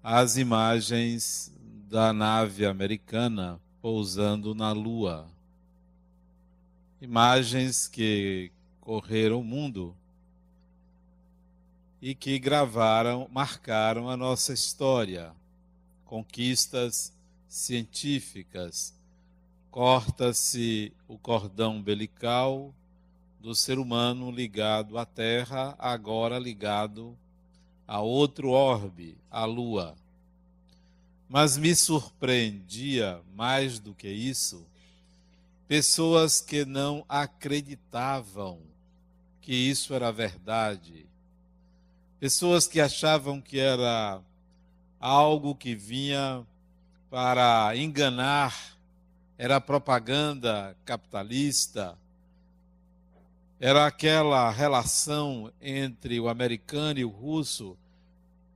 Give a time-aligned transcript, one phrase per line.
[0.00, 1.52] as imagens
[1.90, 5.26] da nave americana pousando na Lua.
[7.02, 9.92] Imagens que correram o mundo
[12.00, 15.32] e que gravaram, marcaram a nossa história.
[16.04, 17.12] Conquistas
[17.46, 18.94] científicas.
[19.70, 22.74] Corta-se o cordão umbilical
[23.38, 27.16] do ser humano ligado à Terra, agora ligado
[27.86, 29.94] a outro orbe, a Lua.
[31.28, 34.66] Mas me surpreendia mais do que isso,
[35.68, 38.58] pessoas que não acreditavam
[39.40, 41.09] que isso era verdade
[42.20, 44.20] Pessoas que achavam que era
[45.00, 46.46] algo que vinha
[47.08, 48.76] para enganar,
[49.38, 51.96] era propaganda capitalista,
[53.58, 57.74] era aquela relação entre o americano e o russo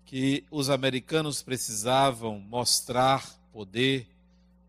[0.04, 4.06] que os americanos precisavam mostrar poder,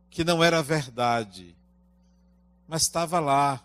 [0.09, 1.53] que não era verdade,
[2.65, 3.61] mas estava lá,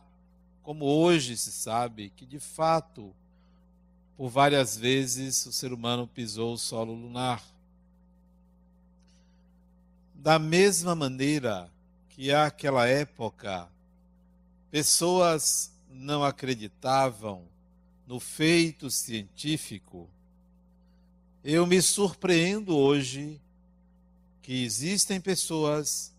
[0.61, 3.15] como hoje se sabe que de fato
[4.21, 7.43] por várias vezes o ser humano pisou o solo lunar.
[10.15, 11.73] Da mesma maneira
[12.11, 13.67] que àquela época
[14.71, 17.45] pessoas não acreditavam
[18.07, 20.07] no feito científico,
[21.43, 23.41] eu me surpreendo hoje
[24.43, 26.13] que existem pessoas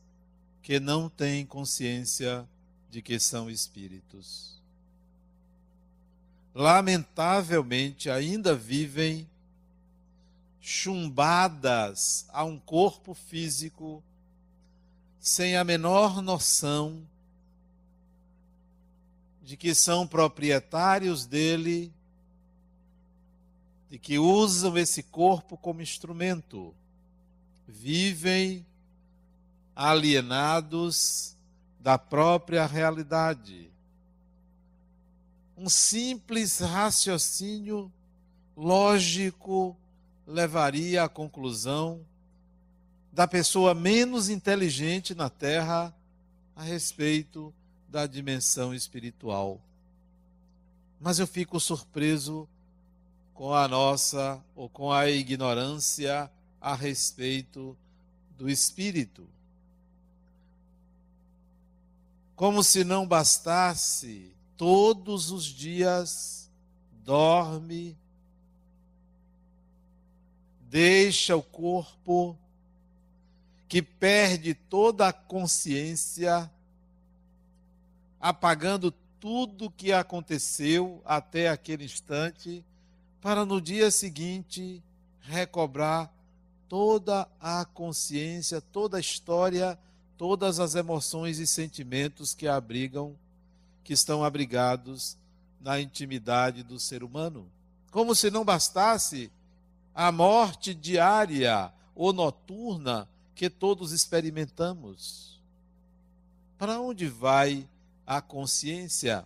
[0.63, 2.49] que não têm consciência
[2.89, 4.59] de que são espíritos
[6.53, 9.27] lamentavelmente ainda vivem
[10.59, 14.03] chumbadas a um corpo físico
[15.19, 17.07] sem a menor noção
[19.43, 21.91] de que são proprietários dele,
[23.89, 26.73] de que usam esse corpo como instrumento,
[27.67, 28.65] vivem
[29.75, 31.35] alienados
[31.79, 33.70] da própria realidade
[35.61, 37.93] um simples raciocínio
[38.57, 39.77] lógico
[40.25, 42.03] levaria à conclusão
[43.13, 45.93] da pessoa menos inteligente na Terra
[46.55, 47.53] a respeito
[47.87, 49.61] da dimensão espiritual.
[50.99, 52.49] Mas eu fico surpreso
[53.31, 57.77] com a nossa ou com a ignorância a respeito
[58.35, 59.27] do espírito.
[62.35, 66.49] Como se não bastasse todos os dias
[67.03, 67.97] dorme,
[70.69, 72.37] deixa o corpo,
[73.67, 76.51] que perde toda a consciência,
[78.19, 82.63] apagando tudo que aconteceu até aquele instante,
[83.21, 84.83] para no dia seguinte
[85.21, 86.11] recobrar
[86.67, 89.77] toda a consciência, toda a história,
[90.17, 93.15] todas as emoções e sentimentos que abrigam
[93.83, 95.17] que estão abrigados
[95.59, 97.49] na intimidade do ser humano.
[97.91, 99.31] Como se não bastasse
[99.93, 105.41] a morte diária ou noturna que todos experimentamos.
[106.57, 107.67] Para onde vai
[108.05, 109.25] a consciência?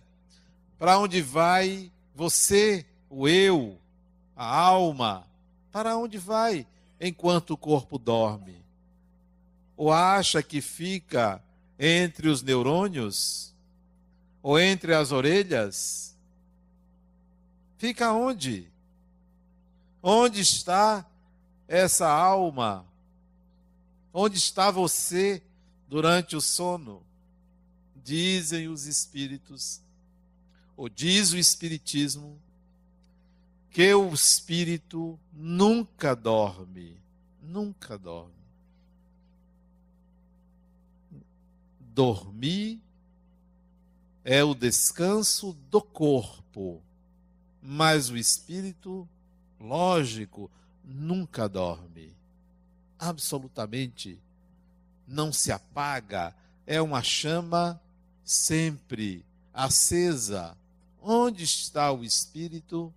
[0.78, 3.78] Para onde vai você, o eu,
[4.34, 5.26] a alma?
[5.70, 6.66] Para onde vai
[7.00, 8.64] enquanto o corpo dorme?
[9.76, 11.42] Ou acha que fica
[11.78, 13.54] entre os neurônios?
[14.46, 16.16] Ou entre as orelhas?
[17.78, 18.70] Fica onde?
[20.00, 21.04] Onde está
[21.66, 22.86] essa alma?
[24.14, 25.42] Onde está você
[25.88, 27.02] durante o sono?
[28.04, 29.80] Dizem os espíritos,
[30.76, 32.40] ou diz o espiritismo,
[33.68, 36.96] que o espírito nunca dorme,
[37.42, 38.30] nunca dorme.
[41.80, 42.85] Dormir
[44.28, 46.82] é o descanso do corpo,
[47.62, 49.08] mas o espírito,
[49.60, 50.50] lógico,
[50.84, 52.12] nunca dorme.
[52.98, 54.18] Absolutamente
[55.06, 56.34] não se apaga,
[56.66, 57.80] é uma chama
[58.24, 59.24] sempre
[59.54, 60.56] acesa.
[61.00, 62.92] Onde está o espírito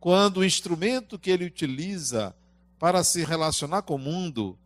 [0.00, 2.34] quando o instrumento que ele utiliza
[2.80, 4.58] para se relacionar com o mundo,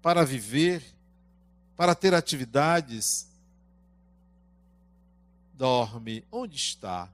[0.00, 0.82] para viver,
[1.76, 3.28] para ter atividades,
[5.56, 7.08] dorme, onde está?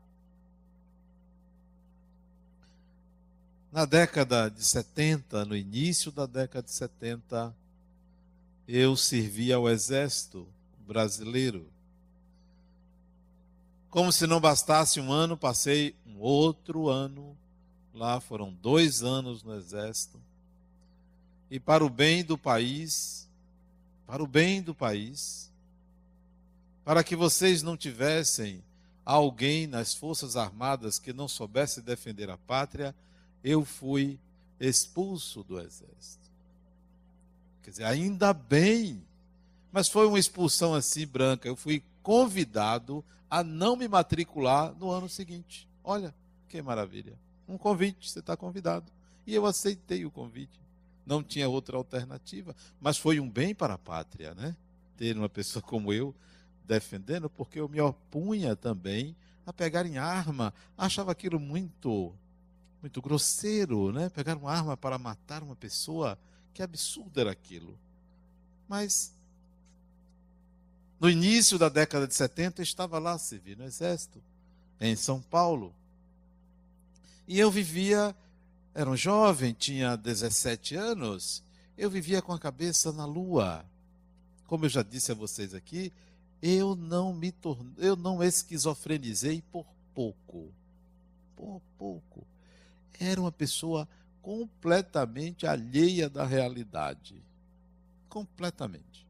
[3.70, 7.54] Na década de 70, no início da década de 70,
[8.68, 10.46] eu servi ao exército
[10.86, 11.66] brasileiro.
[13.88, 17.36] Como se não bastasse um ano, passei um outro ano
[17.94, 20.18] lá, foram dois anos no exército.
[21.50, 23.28] E para o bem do país,
[24.06, 25.51] para o bem do país,
[26.84, 28.62] para que vocês não tivessem
[29.04, 32.94] alguém nas Forças Armadas que não soubesse defender a pátria,
[33.42, 34.18] eu fui
[34.58, 36.30] expulso do exército.
[37.62, 39.02] Quer dizer, ainda bem,
[39.70, 41.48] mas foi uma expulsão assim branca.
[41.48, 45.68] Eu fui convidado a não me matricular no ano seguinte.
[45.82, 46.14] Olha,
[46.48, 47.18] que maravilha.
[47.48, 48.90] Um convite, você está convidado.
[49.26, 50.60] E eu aceitei o convite.
[51.06, 54.56] Não tinha outra alternativa, mas foi um bem para a pátria, né?
[54.96, 56.14] Ter uma pessoa como eu
[56.66, 59.16] defendendo, porque eu me opunha também
[59.46, 62.12] a pegar em arma, achava aquilo muito
[62.80, 64.08] muito grosseiro, né?
[64.08, 66.18] Pegar uma arma para matar uma pessoa,
[66.52, 67.78] que absurdo era aquilo.
[68.68, 69.14] Mas
[70.98, 74.20] no início da década de 70 eu estava lá servindo no exército,
[74.80, 75.72] em São Paulo.
[77.28, 78.16] E eu vivia,
[78.74, 81.42] era um jovem, tinha 17 anos,
[81.78, 83.64] eu vivia com a cabeça na lua.
[84.46, 85.92] Como eu já disse a vocês aqui,
[86.42, 90.52] eu não me tornei, eu não esquizofrenizei por pouco.
[91.36, 92.26] Por pouco.
[92.98, 93.88] Era uma pessoa
[94.20, 97.22] completamente alheia da realidade.
[98.08, 99.06] Completamente.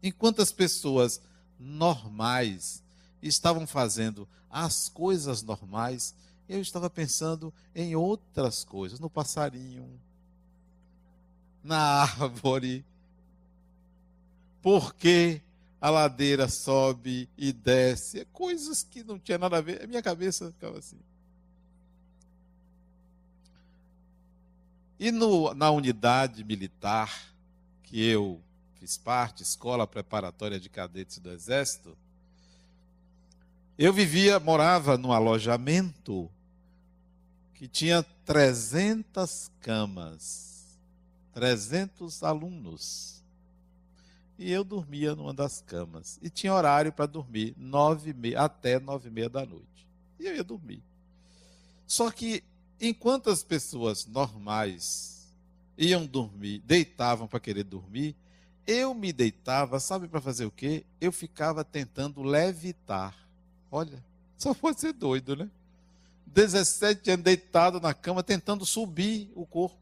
[0.00, 1.20] Enquanto as pessoas
[1.58, 2.82] normais
[3.20, 6.14] estavam fazendo as coisas normais,
[6.48, 10.00] eu estava pensando em outras coisas, no passarinho,
[11.62, 12.84] na árvore.
[14.62, 15.42] Por que
[15.80, 18.24] a ladeira sobe e desce?
[18.32, 19.82] Coisas que não tinha nada a ver.
[19.82, 20.98] A minha cabeça ficava assim.
[24.98, 27.32] E no, na unidade militar
[27.84, 28.40] que eu
[28.80, 31.96] fiz parte, Escola Preparatória de Cadetes do Exército,
[33.78, 36.28] eu vivia, morava num alojamento
[37.54, 40.78] que tinha 300 camas,
[41.32, 43.17] 300 alunos.
[44.38, 46.18] E eu dormia numa das camas.
[46.22, 49.86] E tinha horário para dormir, nove, até nove e meia da noite.
[50.20, 50.82] E eu ia dormir.
[51.86, 52.44] Só que
[52.80, 55.26] enquanto as pessoas normais
[55.76, 58.14] iam dormir, deitavam para querer dormir,
[58.66, 60.84] eu me deitava, sabe para fazer o quê?
[61.00, 63.16] Eu ficava tentando levitar.
[63.70, 64.04] Olha,
[64.36, 65.50] só pode ser doido, né?
[66.26, 69.78] 17 anos deitado na cama, tentando subir o corpo.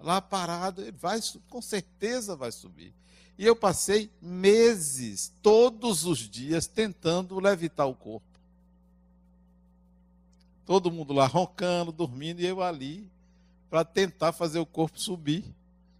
[0.00, 2.92] Lá parado, vai, com certeza vai subir.
[3.40, 8.38] E eu passei meses, todos os dias, tentando levitar o corpo.
[10.66, 13.10] Todo mundo lá roncando, dormindo, e eu ali
[13.70, 15.42] para tentar fazer o corpo subir.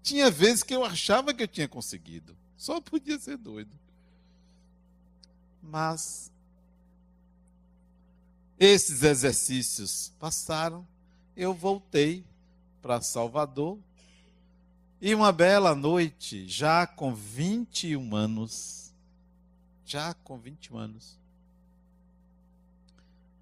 [0.03, 2.37] Tinha vezes que eu achava que eu tinha conseguido.
[2.59, 3.75] Só podia ser doido.
[5.63, 6.31] Mas
[8.59, 10.87] esses exercícios passaram,
[11.35, 12.23] eu voltei
[12.83, 13.79] para Salvador.
[15.03, 18.93] E uma bela noite, já com 21 anos,
[19.87, 21.19] já com 21 anos,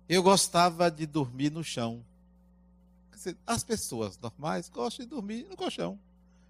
[0.09, 2.05] eu gostava de dormir no chão.
[3.45, 5.99] As pessoas normais gostam de dormir no colchão.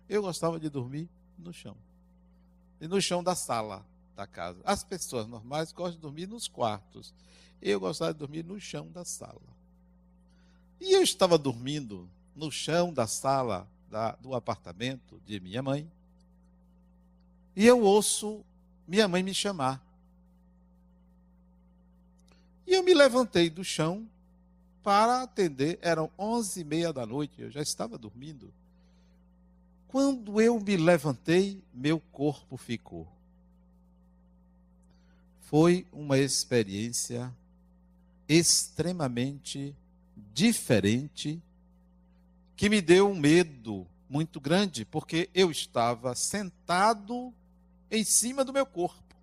[0.06, 1.76] Eu gostava de dormir no chão.
[2.78, 3.84] E no chão da sala
[4.14, 4.60] da casa.
[4.62, 7.14] As pessoas normais gostam de dormir nos quartos.
[7.62, 9.40] Eu gostava de dormir no chão da sala.
[10.78, 15.90] E eu estava dormindo no chão da sala da, do apartamento de minha mãe.
[17.56, 18.44] E eu ouço
[18.86, 19.84] minha mãe me chamar.
[22.66, 24.08] E eu me levantei do chão
[24.82, 25.78] para atender.
[25.82, 28.52] Eram onze e meia da noite, eu já estava dormindo.
[29.88, 33.08] Quando eu me levantei, meu corpo ficou.
[35.40, 37.34] Foi uma experiência
[38.28, 39.74] extremamente
[40.34, 41.42] diferente
[42.58, 47.32] que me deu um medo muito grande, porque eu estava sentado
[47.88, 49.14] em cima do meu corpo,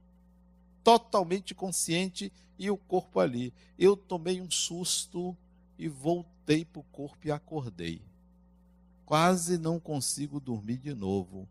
[0.81, 3.53] totalmente consciente e o corpo ali.
[3.77, 5.35] Eu tomei um susto
[5.77, 8.01] e voltei para o corpo e acordei.
[9.05, 11.45] Quase não consigo dormir de novo.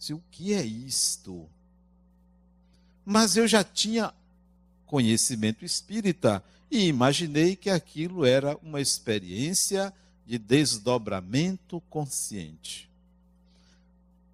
[0.00, 1.48] Se o que é isto?
[3.04, 4.12] Mas eu já tinha
[4.84, 9.94] conhecimento espírita e imaginei que aquilo era uma experiência
[10.28, 12.86] de desdobramento consciente.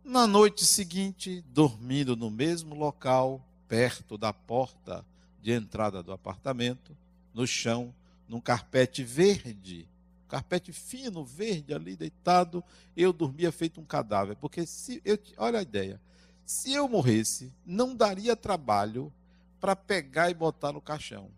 [0.04, 5.06] Na noite seguinte, dormindo no mesmo local, perto da porta
[5.40, 6.96] de entrada do apartamento,
[7.32, 7.94] no chão,
[8.28, 9.86] num carpete verde,
[10.28, 12.64] carpete fino, verde ali deitado,
[12.96, 16.00] eu dormia feito um cadáver, porque se eu, olha a ideia,
[16.44, 19.12] se eu morresse, não daria trabalho
[19.60, 21.30] para pegar e botar no caixão.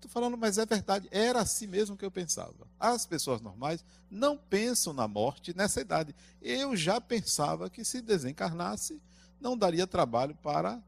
[0.00, 2.66] Estou falando, mas é verdade, era assim mesmo que eu pensava.
[2.78, 6.14] As pessoas normais não pensam na morte nessa idade.
[6.40, 8.98] Eu já pensava que se desencarnasse,
[9.38, 10.82] não daria trabalho para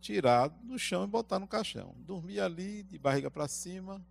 [0.00, 1.94] tirar do chão e botar no caixão.
[2.06, 4.02] Dormia ali, de barriga para cima,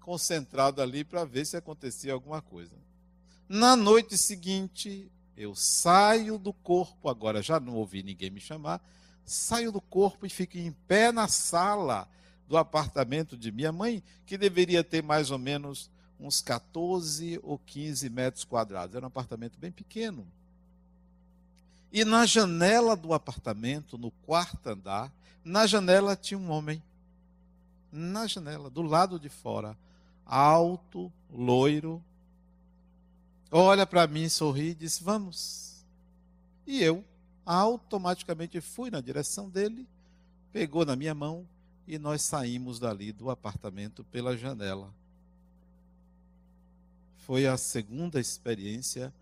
[0.00, 2.74] concentrado ali para ver se acontecia alguma coisa.
[3.46, 8.82] Na noite seguinte, eu saio do corpo, agora já não ouvi ninguém me chamar,
[9.22, 12.08] saio do corpo e fico em pé na sala
[12.48, 18.08] do apartamento de minha mãe, que deveria ter mais ou menos uns 14 ou 15
[18.10, 18.94] metros quadrados.
[18.94, 20.26] Era um apartamento bem pequeno.
[21.92, 25.12] E na janela do apartamento, no quarto andar,
[25.44, 26.82] na janela tinha um homem.
[27.92, 29.76] Na janela, do lado de fora,
[30.26, 32.02] alto, loiro.
[33.50, 35.84] Olha para mim, sorri e disse: Vamos.
[36.66, 37.04] E eu
[37.46, 39.86] automaticamente fui na direção dele,
[40.52, 41.46] pegou na minha mão
[41.86, 44.92] e nós saímos dali do apartamento pela janela.
[47.18, 49.12] Foi a segunda experiência,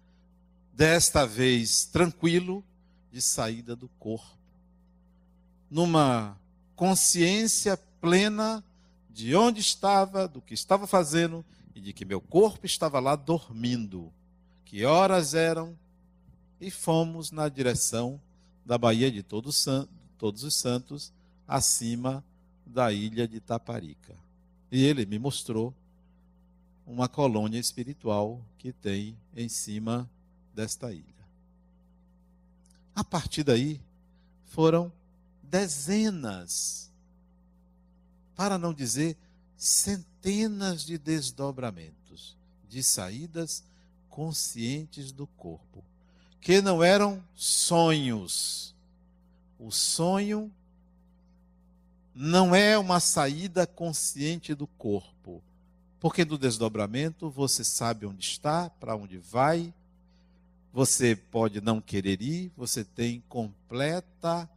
[0.72, 2.64] desta vez tranquilo,
[3.10, 4.36] de saída do corpo.
[5.70, 6.36] Numa
[6.74, 8.64] consciência plena
[9.10, 14.12] de onde estava, do que estava fazendo e de que meu corpo estava lá dormindo.
[14.64, 15.76] Que horas eram?
[16.60, 18.20] E fomos na direção
[18.64, 19.66] da Baía de Todos,
[20.16, 21.12] Todos os Santos,
[21.46, 22.24] acima
[22.72, 24.16] da ilha de Taparica.
[24.70, 25.74] E ele me mostrou
[26.86, 30.10] uma colônia espiritual que tem em cima
[30.54, 31.04] desta ilha.
[32.94, 33.80] A partir daí,
[34.46, 34.92] foram
[35.42, 36.90] dezenas
[38.34, 39.16] para não dizer
[39.56, 42.36] centenas de desdobramentos,
[42.68, 43.62] de saídas
[44.08, 45.84] conscientes do corpo,
[46.40, 48.74] que não eram sonhos.
[49.58, 50.52] O sonho
[52.14, 55.42] não é uma saída consciente do corpo,
[55.98, 59.72] porque no desdobramento você sabe onde está, para onde vai,
[60.72, 64.48] você pode não querer ir, você tem completa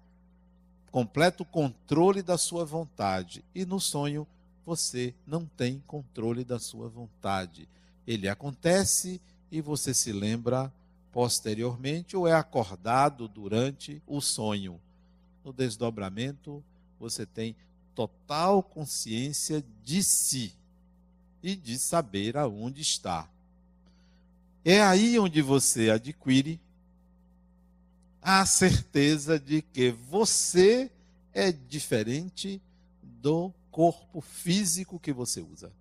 [0.96, 3.44] completo controle da sua vontade.
[3.54, 4.26] E no sonho,
[4.66, 7.68] você não tem controle da sua vontade.
[8.08, 9.20] Ele acontece
[9.52, 10.72] e você se lembra
[11.12, 14.80] posteriormente ou é acordado durante o sonho.
[15.44, 16.64] No desdobramento,
[17.00, 17.56] você tem
[17.94, 20.54] total consciência de si
[21.42, 23.30] e de saber aonde está.
[24.64, 26.60] É aí onde você adquire
[28.22, 30.92] a certeza de que você
[31.32, 32.60] é diferente
[33.04, 35.72] do corpo físico que você usa.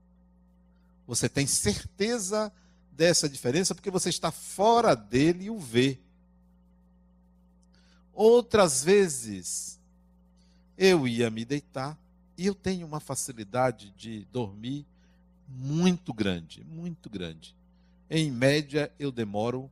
[1.07, 2.53] Você tem certeza
[2.93, 5.99] dessa diferença porque você está fora dele e o vê.
[8.13, 9.81] Outras vezes,
[10.77, 11.99] eu ia me deitar
[12.37, 14.87] e eu tenho uma facilidade de dormir
[15.49, 17.55] muito grande, muito grande.
[18.11, 19.71] Em média, eu demoro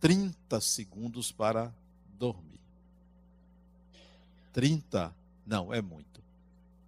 [0.00, 1.72] 30 segundos para
[2.18, 2.60] dormir.
[4.52, 5.14] 30?
[5.46, 6.22] Não, é muito.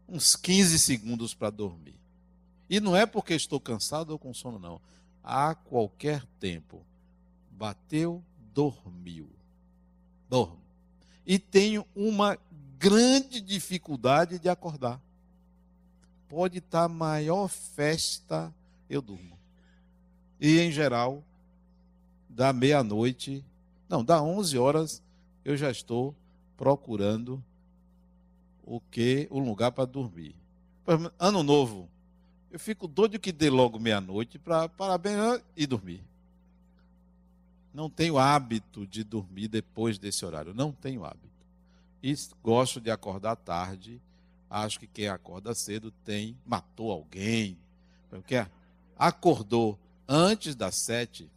[0.09, 1.99] Uns 15 segundos para dormir.
[2.69, 4.81] E não é porque estou cansado ou com sono, não.
[5.23, 6.83] A qualquer tempo.
[7.51, 8.23] Bateu,
[8.55, 9.29] dormiu.
[10.29, 10.63] Dorme.
[11.27, 12.39] E tenho uma
[12.79, 15.01] grande dificuldade de acordar.
[16.29, 18.55] Pode estar maior festa,
[18.89, 19.37] eu durmo.
[20.41, 21.25] E, em geral,
[22.29, 23.45] da meia-noite,
[23.89, 25.03] não, da 11 horas,
[25.45, 26.15] eu já estou
[26.57, 27.43] procurando
[28.63, 30.37] o que um lugar para dormir.
[31.19, 31.89] Ano novo,
[32.51, 36.03] eu fico doido que dê logo meia-noite para parabéns e dormir.
[37.75, 41.38] Não tenho hábito de dormir depois desse horário, não tenho hábito.
[42.03, 44.01] E gosto de acordar tarde.
[44.51, 47.59] Acho que quem acorda cedo tem matou alguém,
[48.09, 48.47] porque
[48.99, 49.79] acordou
[50.09, 51.31] antes das sete,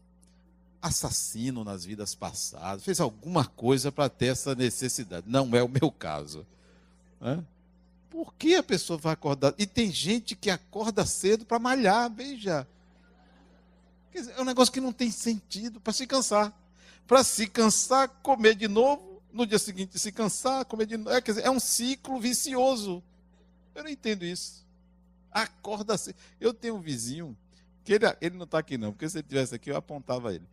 [0.81, 5.27] assassino nas vidas passadas, fez alguma coisa para ter essa necessidade.
[5.29, 6.45] Não é o meu caso.
[7.19, 7.43] Né?
[8.09, 9.53] Por que a pessoa vai acordar?
[9.57, 12.67] E tem gente que acorda cedo para malhar, veja.
[14.13, 16.53] Dizer, é um negócio que não tem sentido para se cansar.
[17.05, 21.15] Para se cansar, comer de novo, no dia seguinte se cansar, comer de novo.
[21.15, 23.03] É, quer dizer, é um ciclo vicioso.
[23.73, 24.65] Eu não entendo isso.
[25.31, 26.15] Acorda cedo.
[26.39, 27.37] Eu tenho um vizinho,
[27.83, 30.45] que ele, ele não está aqui não, porque se ele estivesse aqui eu apontava ele.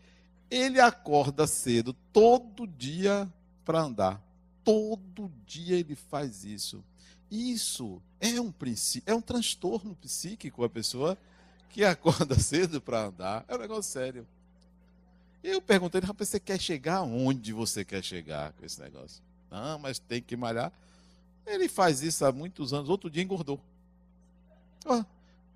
[0.51, 3.29] Ele acorda cedo todo dia
[3.65, 4.23] para andar.
[4.65, 6.83] Todo dia ele faz isso.
[7.31, 11.19] Isso é um princípio, é um transtorno psíquico a pessoa
[11.69, 13.45] que acorda cedo para andar.
[13.49, 14.27] É um negócio sério.
[15.43, 19.23] Eu perguntei, rapaz, você quer chegar onde você quer chegar com esse negócio?
[19.51, 20.73] Não, mas tem que malhar.
[21.47, 22.89] Ele faz isso há muitos anos.
[22.89, 23.61] Outro dia engordou.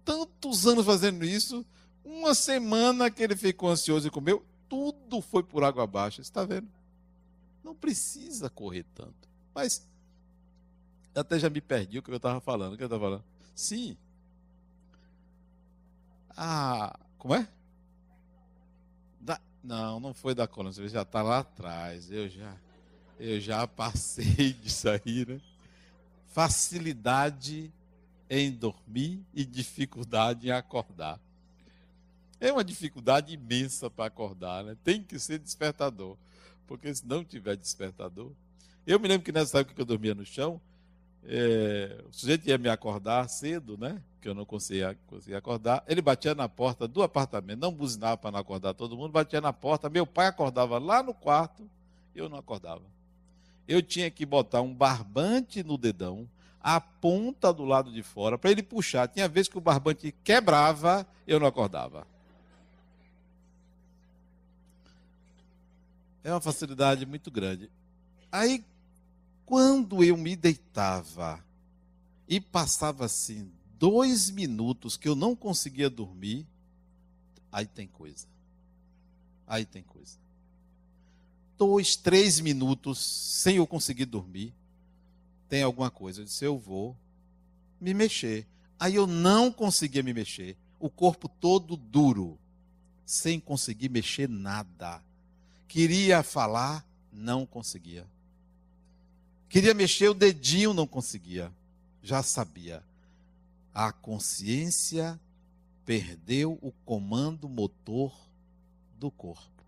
[0.05, 1.67] Tantos anos fazendo isso.
[2.05, 6.21] Uma semana que ele ficou ansioso e comeu, tudo foi por água abaixo.
[6.21, 6.69] Está vendo?
[7.63, 9.29] Não precisa correr tanto.
[9.55, 9.87] Mas
[11.15, 12.73] até já me perdi o que eu estava falando.
[12.73, 13.25] O que eu estava falando?
[13.55, 13.97] Sim.
[16.31, 17.47] Ah, como é?
[19.63, 20.73] Não, não foi da coluna.
[20.73, 22.11] Você já está lá atrás.
[22.11, 22.57] Eu já,
[23.19, 25.41] eu já passei disso aí, né?
[26.29, 27.73] Facilidade
[28.29, 31.21] em dormir e dificuldade em acordar.
[32.41, 34.77] É uma dificuldade imensa para acordar, né?
[34.83, 36.17] Tem que ser despertador.
[36.67, 38.33] Porque se não tiver despertador.
[38.85, 40.61] Eu me lembro que nessa época que eu dormia no chão,
[41.25, 44.03] é, o sujeito ia me acordar cedo, né?
[44.23, 45.83] Que eu não conseguia, conseguia acordar.
[45.89, 49.53] Ele batia na porta do apartamento, não buzinava para não acordar todo mundo, batia na
[49.53, 49.91] porta.
[49.91, 51.69] Meu pai acordava lá no quarto,
[52.15, 52.83] eu não acordava.
[53.67, 56.29] Eu tinha que botar um barbante no dedão,
[56.61, 59.09] a ponta do lado de fora, para ele puxar.
[59.09, 62.07] Tinha vezes que o barbante quebrava, eu não acordava.
[66.23, 67.69] É uma facilidade muito grande.
[68.31, 68.65] Aí,
[69.45, 71.45] quando eu me deitava
[72.29, 73.51] e passava assim
[73.83, 76.47] dois minutos que eu não conseguia dormir,
[77.51, 78.29] aí tem coisa.
[79.45, 80.19] Aí tem coisa.
[81.59, 84.55] Dois, três minutos sem eu conseguir dormir,
[85.49, 86.21] tem alguma coisa.
[86.21, 86.97] Eu disse, eu vou
[87.81, 88.47] me mexer.
[88.79, 90.57] Aí eu não conseguia me mexer.
[90.79, 92.39] O corpo todo duro,
[93.05, 95.03] sem conseguir mexer nada.
[95.67, 98.07] Queria falar, não conseguia.
[99.49, 101.53] Queria mexer o dedinho, não conseguia.
[102.01, 102.81] Já sabia.
[103.75, 105.19] A consciência
[105.85, 108.15] perdeu o comando motor
[108.99, 109.65] do corpo.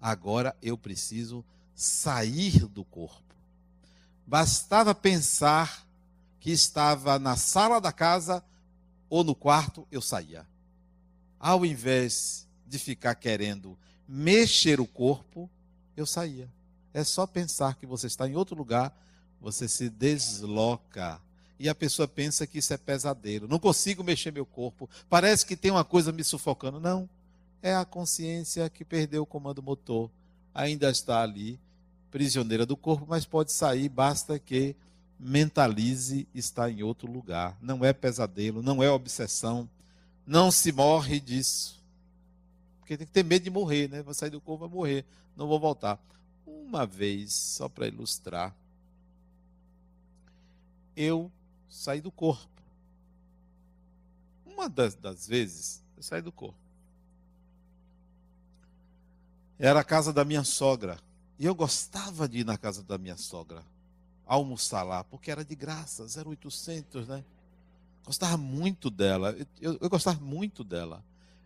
[0.00, 3.34] Agora eu preciso sair do corpo.
[4.26, 5.86] Bastava pensar
[6.40, 8.44] que estava na sala da casa
[9.08, 10.46] ou no quarto, eu saía.
[11.38, 15.48] Ao invés de ficar querendo mexer o corpo,
[15.96, 16.50] eu saía.
[16.92, 18.96] É só pensar que você está em outro lugar,
[19.40, 21.20] você se desloca.
[21.58, 23.46] E a pessoa pensa que isso é pesadelo.
[23.46, 24.88] Não consigo mexer meu corpo.
[25.08, 26.80] Parece que tem uma coisa me sufocando.
[26.80, 27.08] Não.
[27.62, 30.10] É a consciência que perdeu o comando motor.
[30.52, 31.58] Ainda está ali,
[32.10, 34.76] prisioneira do corpo, mas pode sair, basta que
[35.18, 37.56] mentalize estar em outro lugar.
[37.60, 39.68] Não é pesadelo, não é obsessão.
[40.26, 41.82] Não se morre disso.
[42.78, 44.02] Porque tem que ter medo de morrer, né?
[44.02, 45.04] Vou sair do corpo, vai morrer,
[45.36, 45.98] não vou voltar.
[46.46, 48.54] Uma vez, só para ilustrar,
[50.96, 51.30] eu
[51.68, 52.48] saí do corpo.
[54.46, 56.58] Uma das, das vezes, eu saí do corpo.
[59.58, 60.98] Era a casa da minha sogra.
[61.38, 63.64] E eu gostava de ir na casa da minha sogra,
[64.24, 67.24] almoçar lá, porque era de graça, 0,800, né?
[68.04, 69.34] Gostava muito dela.
[69.60, 71.02] Eu, eu gostava muito dela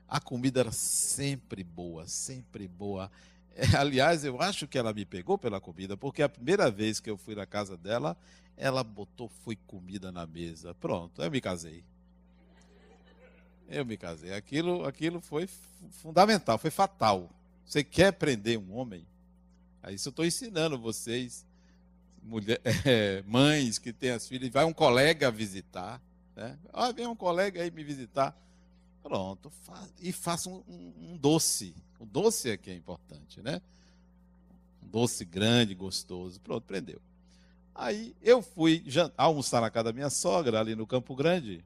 [0.08, 3.10] a comida era sempre boa, sempre boa.
[3.58, 7.10] É, aliás, eu acho que ela me pegou pela comida, porque a primeira vez que
[7.10, 8.16] eu fui na casa dela,
[8.56, 10.72] ela botou, foi comida na mesa.
[10.74, 11.82] Pronto, eu me casei.
[13.68, 14.32] Eu me casei.
[14.32, 15.48] Aquilo, aquilo foi
[15.90, 17.28] fundamental, foi fatal.
[17.66, 19.04] Você quer prender um homem?
[19.82, 21.44] Aí isso eu estou ensinando vocês,
[22.22, 26.00] mulher, é, mães que têm as filhas, vai um colega visitar,
[26.34, 26.56] né?
[26.72, 28.36] Ah, vem um colega aí me visitar.
[29.02, 29.50] Pronto,
[30.00, 31.74] e faça um, um, doce.
[31.98, 33.62] O doce é que é importante, né?
[34.82, 36.40] Um doce grande, gostoso.
[36.40, 37.00] Pronto, prendeu.
[37.74, 38.84] Aí eu fui
[39.16, 41.64] almoçar na casa da minha sogra, ali no Campo Grande.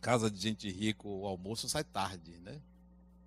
[0.00, 2.60] Casa de gente rica, o almoço sai tarde, né?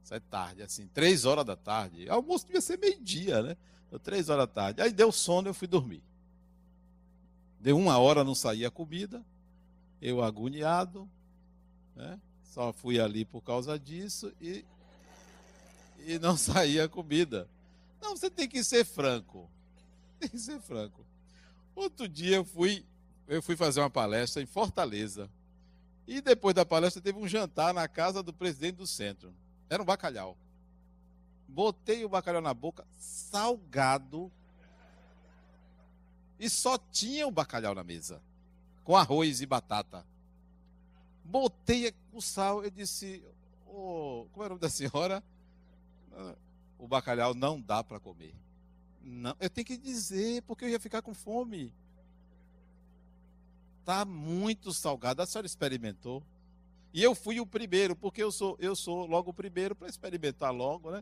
[0.04, 2.08] Sai tarde, assim, três horas da tarde.
[2.08, 3.58] O almoço devia ser meio-dia, né?
[4.04, 4.82] Três horas da tarde.
[4.82, 6.04] Aí deu sono, eu fui dormir.
[7.60, 9.23] Deu uma hora, não saía a comida.
[10.01, 11.08] Eu agoniado,
[11.95, 12.19] né?
[12.51, 14.65] Só fui ali por causa disso e,
[15.99, 17.47] e não saía comida.
[18.01, 19.49] Não, você tem que ser franco.
[20.19, 21.03] Tem que ser franco.
[21.73, 22.85] Outro dia eu fui,
[23.27, 25.27] eu fui fazer uma palestra em Fortaleza.
[26.05, 29.33] E depois da palestra teve um jantar na casa do presidente do centro.
[29.69, 30.37] Era um bacalhau.
[31.47, 34.31] Botei o bacalhau na boca, salgado.
[36.37, 38.21] E só tinha o bacalhau na mesa.
[38.83, 40.05] Com arroz e batata.
[41.32, 43.24] Botei o sal, eu disse,
[43.65, 45.24] oh, como é o nome da senhora?
[46.78, 48.36] O bacalhau não dá para comer.
[49.02, 51.74] Não, eu tenho que dizer, porque eu ia ficar com fome.
[53.86, 55.22] Tá muito salgado.
[55.22, 56.22] A senhora experimentou?
[56.94, 60.54] E eu fui o primeiro, porque eu sou, eu sou logo o primeiro para experimentar
[60.54, 61.02] logo, né?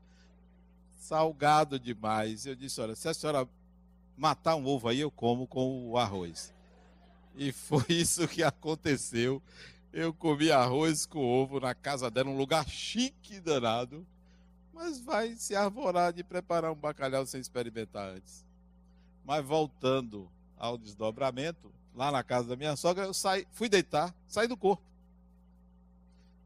[0.99, 2.45] Salgado demais.
[2.45, 3.49] Eu disse, olha, se a senhora
[4.15, 6.53] matar um ovo aí, eu como com o arroz.
[7.35, 9.41] E foi isso que aconteceu.
[9.91, 14.05] Eu comi arroz com ovo na casa dela, um lugar chique danado.
[14.71, 18.45] Mas vai se arvorar de preparar um bacalhau sem experimentar antes.
[19.25, 24.47] Mas voltando ao desdobramento, lá na casa da minha sogra, eu saí, fui deitar, saí
[24.47, 24.83] do corpo.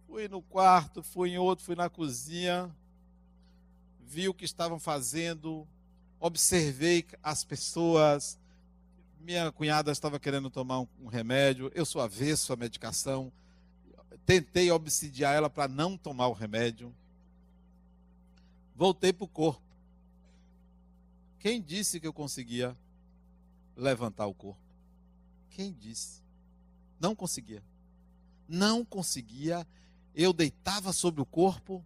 [0.07, 2.73] Fui no quarto, fui em outro, fui na cozinha,
[3.99, 5.67] vi o que estavam fazendo,
[6.19, 8.39] observei as pessoas.
[9.23, 13.31] Minha cunhada estava querendo tomar um, um remédio, eu sou avesso à medicação.
[14.25, 16.93] Tentei obsidiar ela para não tomar o remédio.
[18.75, 19.63] Voltei para o corpo.
[21.39, 22.77] Quem disse que eu conseguia
[23.77, 24.61] levantar o corpo?
[25.49, 26.21] Quem disse?
[26.99, 27.63] Não conseguia.
[28.47, 29.65] Não conseguia
[30.15, 31.83] eu deitava sobre o corpo,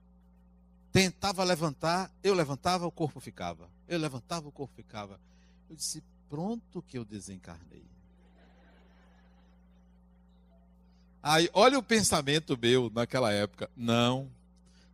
[0.92, 3.70] tentava levantar, eu levantava, o corpo ficava.
[3.88, 5.20] Eu levantava, o corpo ficava.
[5.70, 7.86] Eu disse: pronto que eu desencarnei.
[11.22, 13.70] Aí, olha o pensamento meu naquela época.
[13.76, 14.32] Não,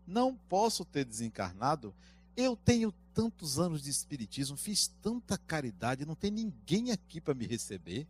[0.07, 1.93] não posso ter desencarnado.
[2.35, 7.45] Eu tenho tantos anos de espiritismo, fiz tanta caridade, não tem ninguém aqui para me
[7.45, 8.07] receber.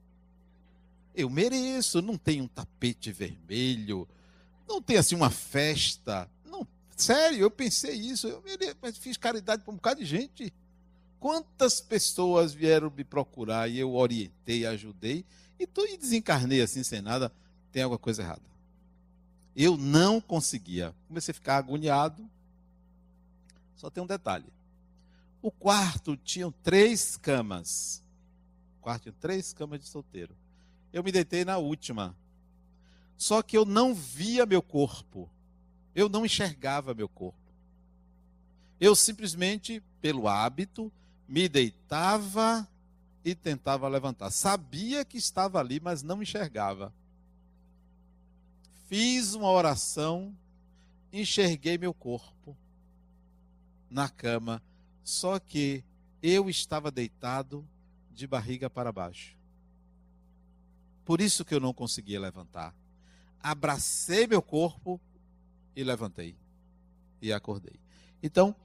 [1.13, 4.07] Eu mereço, não tenho um tapete vermelho,
[4.67, 6.29] não tem assim uma festa.
[6.45, 8.27] Não, sério, eu pensei isso.
[8.27, 8.43] Eu,
[8.81, 10.53] eu fiz caridade para um bocado de gente.
[11.23, 15.23] Quantas pessoas vieram me procurar e eu orientei, ajudei,
[15.57, 17.31] e, e desencarnei assim sem nada.
[17.71, 18.41] Tem alguma coisa errada.
[19.55, 20.93] Eu não conseguia.
[21.07, 22.29] Comecei a ficar agoniado.
[23.73, 24.51] Só tem um detalhe.
[25.41, 28.03] O quarto tinha três camas.
[28.79, 30.35] O quarto tinha três camas de solteiro.
[30.91, 32.13] Eu me deitei na última.
[33.15, 35.29] Só que eu não via meu corpo.
[35.95, 37.39] Eu não enxergava meu corpo.
[38.77, 40.91] Eu simplesmente, pelo hábito,
[41.33, 42.67] me deitava
[43.25, 44.29] e tentava levantar.
[44.29, 46.93] Sabia que estava ali, mas não enxergava.
[48.87, 50.35] Fiz uma oração,
[51.11, 52.55] enxerguei meu corpo
[53.89, 54.61] na cama,
[55.03, 55.83] só que
[56.21, 57.67] eu estava deitado
[58.11, 59.35] de barriga para baixo.
[61.03, 62.75] Por isso que eu não conseguia levantar
[63.43, 64.99] abracei meu corpo
[65.75, 66.37] e levantei.
[67.21, 67.75] E acordei.
[68.21, 68.55] Então,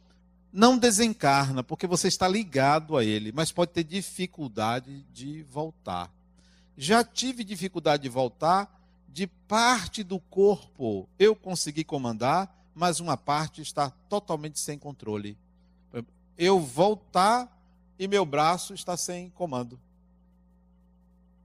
[0.52, 6.10] não desencarna, porque você está ligado a ele, mas pode ter dificuldade de voltar.
[6.76, 8.74] Já tive dificuldade de voltar,
[9.08, 15.36] de parte do corpo eu consegui comandar, mas uma parte está totalmente sem controle.
[16.36, 17.52] Eu voltar
[17.98, 19.78] e meu braço está sem comando,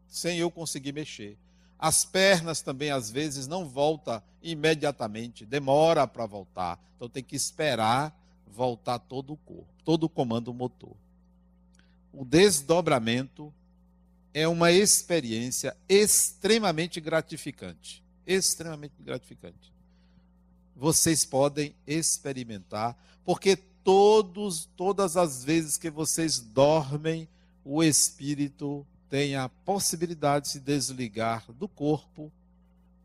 [0.08, 1.36] sem eu conseguir mexer.
[1.80, 6.80] As pernas também, às vezes, não volta imediatamente, demora para voltar.
[6.96, 8.16] Então tem que esperar
[8.54, 10.96] voltar todo o corpo, todo o comando motor.
[12.14, 13.52] O desdobramento
[14.34, 18.04] é uma experiência extremamente gratificante.
[18.26, 19.74] Extremamente gratificante.
[20.76, 27.28] Vocês podem experimentar, porque todos, todas as vezes que vocês dormem,
[27.66, 32.32] o espírito tem a possibilidade de se desligar do corpo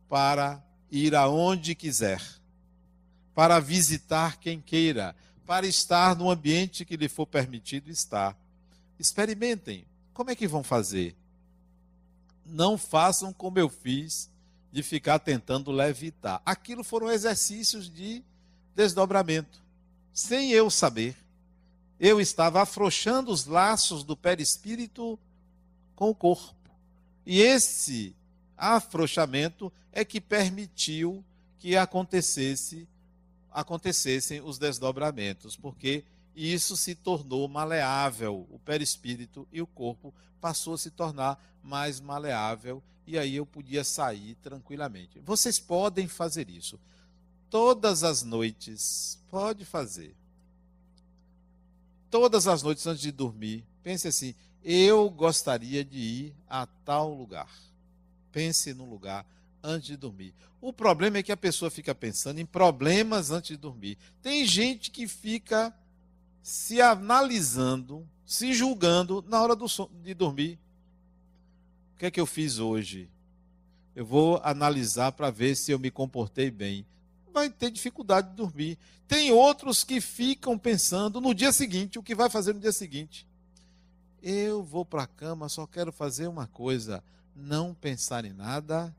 [0.09, 2.23] para ir aonde quiser,
[3.35, 5.15] para visitar quem queira,
[5.49, 8.37] para estar no ambiente que lhe for permitido estar.
[8.99, 9.87] Experimentem.
[10.13, 11.17] Como é que vão fazer?
[12.45, 14.31] Não façam como eu fiz
[14.71, 16.43] de ficar tentando levitar.
[16.45, 18.23] Aquilo foram exercícios de
[18.77, 19.63] desdobramento.
[20.13, 21.17] Sem eu saber,
[21.99, 25.19] eu estava afrouxando os laços do perispírito
[25.97, 26.71] com o corpo.
[27.25, 28.15] E esse
[28.55, 31.25] afrouxamento é que permitiu
[31.59, 32.87] que acontecesse
[33.51, 40.79] acontecessem os desdobramentos, porque isso se tornou maleável, o perispírito e o corpo passou a
[40.79, 45.19] se tornar mais maleável e aí eu podia sair tranquilamente.
[45.21, 46.79] Vocês podem fazer isso.
[47.51, 50.15] Todas as noites, pode fazer.
[52.11, 57.51] Todas as noites antes de dormir, pense assim: eu gostaria de ir a tal lugar.
[58.31, 59.27] Pense no lugar
[59.63, 60.35] antes de dormir.
[60.61, 63.97] O problema é que a pessoa fica pensando em problemas antes de dormir.
[64.21, 65.75] Tem gente que fica
[66.43, 69.57] se analisando, se julgando na hora
[70.03, 70.59] de dormir.
[71.95, 73.09] O que é que eu fiz hoje?
[73.95, 76.87] Eu vou analisar para ver se eu me comportei bem.
[77.33, 78.79] Vai ter dificuldade de dormir.
[79.07, 83.27] Tem outros que ficam pensando no dia seguinte, o que vai fazer no dia seguinte.
[84.23, 87.03] Eu vou para a cama, só quero fazer uma coisa:
[87.35, 88.95] não pensar em nada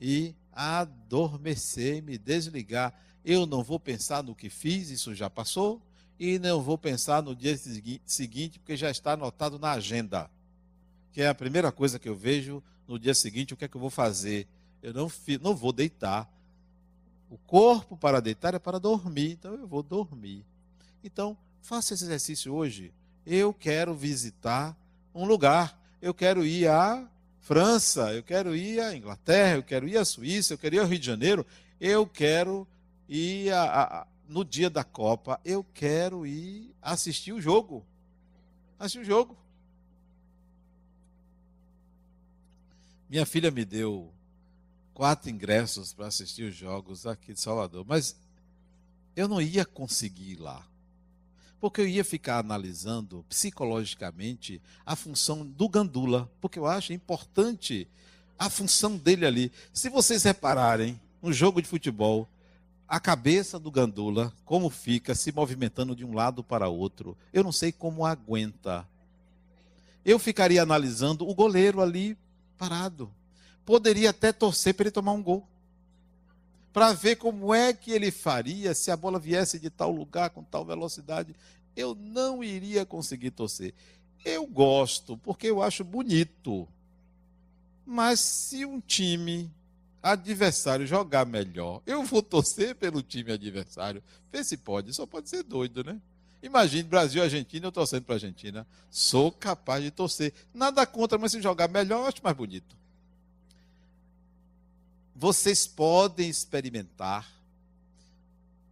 [0.00, 2.92] e adormecer, me desligar.
[3.24, 5.82] Eu não vou pensar no que fiz, isso já passou,
[6.18, 7.56] e não vou pensar no dia
[8.04, 10.30] seguinte, porque já está anotado na agenda.
[11.12, 13.76] Que é a primeira coisa que eu vejo no dia seguinte, o que é que
[13.76, 14.48] eu vou fazer?
[14.82, 16.28] Eu não, não vou deitar.
[17.30, 20.44] O corpo para deitar é para dormir, então eu vou dormir.
[21.04, 22.92] Então, faça esse exercício hoje.
[23.26, 24.76] Eu quero visitar
[25.14, 25.78] um lugar.
[26.00, 27.06] Eu quero ir à
[27.48, 30.86] França, eu quero ir à Inglaterra, eu quero ir à Suíça, eu quero ir ao
[30.86, 31.46] Rio de Janeiro,
[31.80, 32.68] eu quero
[33.08, 37.86] ir a, a, no dia da Copa, eu quero ir assistir o jogo.
[38.78, 39.34] Assistir o jogo.
[43.08, 44.12] Minha filha me deu
[44.92, 48.14] quatro ingressos para assistir os jogos aqui de Salvador, mas
[49.16, 50.68] eu não ia conseguir ir lá.
[51.60, 57.88] Porque eu ia ficar analisando psicologicamente a função do gandula, porque eu acho importante
[58.38, 59.52] a função dele ali.
[59.72, 62.28] Se vocês repararem, no jogo de futebol,
[62.88, 67.52] a cabeça do gandula, como fica se movimentando de um lado para outro, eu não
[67.52, 68.88] sei como aguenta.
[70.04, 72.16] Eu ficaria analisando o goleiro ali
[72.56, 73.12] parado.
[73.66, 75.46] Poderia até torcer para ele tomar um gol.
[76.72, 80.42] Para ver como é que ele faria se a bola viesse de tal lugar, com
[80.42, 81.34] tal velocidade.
[81.74, 83.72] Eu não iria conseguir torcer.
[84.24, 86.68] Eu gosto, porque eu acho bonito.
[87.86, 89.50] Mas se um time
[90.02, 94.02] adversário jogar melhor, eu vou torcer pelo time adversário.
[94.30, 96.00] Vê se pode, só pode ser doido, né?
[96.42, 98.66] Imagine Brasil e Argentina, eu torcendo para a Argentina.
[98.90, 100.32] Sou capaz de torcer.
[100.54, 102.76] Nada contra, mas se jogar melhor, eu acho mais bonito.
[105.20, 107.28] Vocês podem experimentar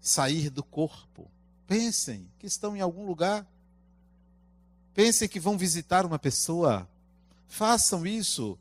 [0.01, 1.29] sair do corpo.
[1.67, 3.45] Pensem que estão em algum lugar.
[4.95, 6.89] Pensem que vão visitar uma pessoa.
[7.49, 8.57] Façam isso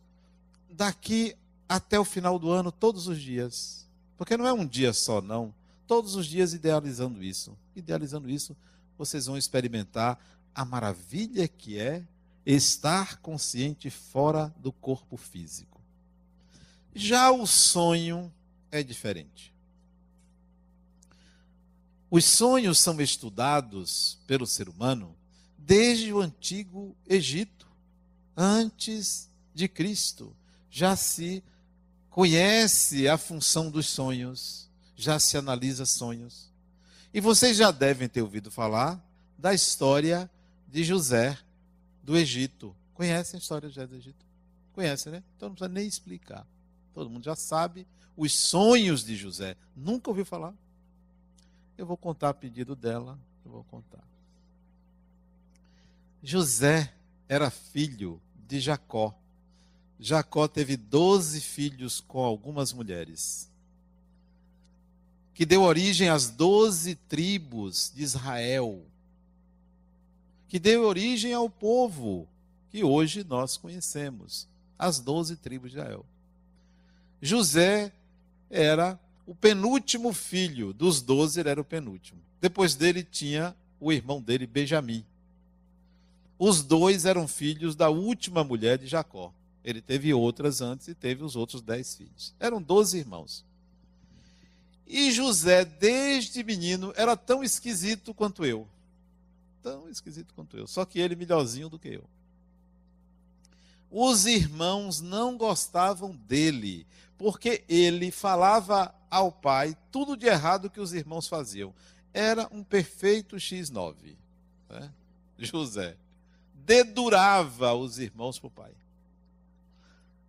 [0.67, 1.37] daqui
[1.69, 3.87] até o final do ano, todos os dias.
[4.17, 5.53] Porque não é um dia só, não.
[5.85, 7.55] Todos os dias idealizando isso.
[7.75, 8.57] Idealizando isso,
[8.97, 10.19] vocês vão experimentar
[10.55, 12.03] a maravilha que é
[12.47, 15.74] estar consciente fora do corpo físico.
[16.95, 18.33] Já o sonho
[18.71, 19.53] é diferente.
[22.09, 25.13] Os sonhos são estudados pelo ser humano
[25.57, 27.67] desde o antigo Egito,
[28.37, 30.33] antes de Cristo.
[30.69, 31.43] Já se
[32.09, 36.49] conhece a função dos sonhos, já se analisa sonhos.
[37.13, 39.03] E vocês já devem ter ouvido falar
[39.37, 40.29] da história
[40.65, 41.37] de José
[42.01, 42.73] do Egito.
[42.93, 44.25] Conhecem a história de José do Egito?
[44.71, 45.23] Conhecem, né?
[45.35, 46.47] Então não precisa nem explicar.
[46.95, 47.85] Todo mundo já sabe
[48.17, 49.55] os sonhos de José.
[49.75, 50.55] Nunca ouviu falar?
[51.77, 53.19] Eu vou contar a pedido dela.
[53.45, 54.03] Eu vou contar.
[56.23, 56.91] José
[57.29, 59.13] era filho de Jacó.
[59.99, 63.51] Jacó teve doze filhos com algumas mulheres
[65.33, 68.81] que deu origem às doze tribos de Israel,
[70.47, 72.25] que deu origem ao povo
[72.69, 74.47] que hoje nós conhecemos,
[74.79, 76.05] as doze tribos de Israel.
[77.21, 77.91] José
[78.49, 82.21] era o penúltimo filho, dos doze ele era o penúltimo.
[82.39, 85.03] Depois dele tinha o irmão dele, Benjamim.
[86.37, 89.33] Os dois eram filhos da última mulher de Jacó.
[89.63, 92.35] Ele teve outras antes e teve os outros dez filhos.
[92.39, 93.43] Eram doze irmãos.
[94.85, 98.67] E José, desde menino, era tão esquisito quanto eu.
[99.63, 100.67] Tão esquisito quanto eu.
[100.67, 102.03] Só que ele melhorzinho do que eu.
[103.97, 106.85] Os irmãos não gostavam dele,
[107.17, 111.73] porque ele falava ao pai tudo de errado que os irmãos faziam.
[112.13, 114.17] Era um perfeito X9.
[114.67, 114.91] Né?
[115.37, 115.95] José
[116.53, 118.73] dedurava os irmãos para o pai.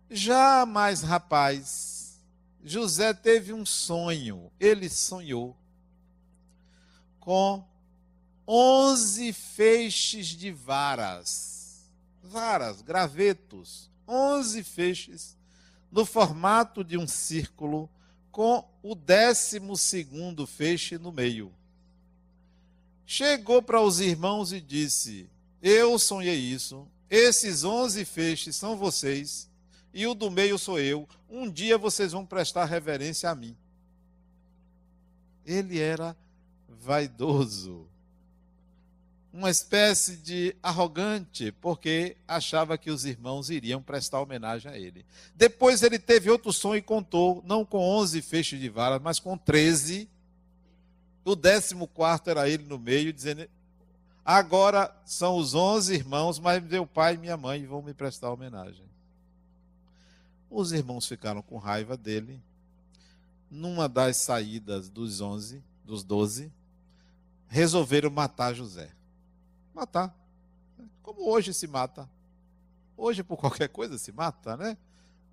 [0.09, 2.21] Já mais rapaz,
[2.63, 4.49] José teve um sonho.
[4.57, 5.53] Ele sonhou
[7.19, 7.61] com
[8.47, 11.56] onze feixes de varas,
[12.27, 15.37] varas, gravetos, onze feixes
[15.91, 17.89] no formato de um círculo,
[18.31, 21.51] com o décimo segundo feixe no meio.
[23.05, 25.29] Chegou para os irmãos e disse:
[25.61, 26.87] Eu sonhei isso.
[27.09, 29.49] Esses onze feixes são vocês
[29.93, 31.07] e o do meio sou eu.
[31.29, 33.55] Um dia vocês vão prestar reverência a mim.
[35.45, 36.15] Ele era
[36.67, 37.87] vaidoso,
[39.37, 45.05] uma espécie de arrogante, porque achava que os irmãos iriam prestar homenagem a ele.
[45.35, 49.37] Depois ele teve outro sonho e contou, não com 11 feixes de vara, mas com
[49.37, 50.09] 13.
[51.23, 53.47] O décimo quarto era ele no meio, dizendo:
[54.25, 58.85] Agora são os 11 irmãos, mas meu pai e minha mãe vão me prestar homenagem.
[60.49, 62.41] Os irmãos ficaram com raiva dele.
[63.51, 66.51] Numa das saídas dos onze, dos doze,
[67.47, 68.96] resolveram matar José.
[69.77, 70.11] Matar.
[71.03, 72.09] Como hoje se mata.
[72.97, 74.75] Hoje, por qualquer coisa, se mata, né?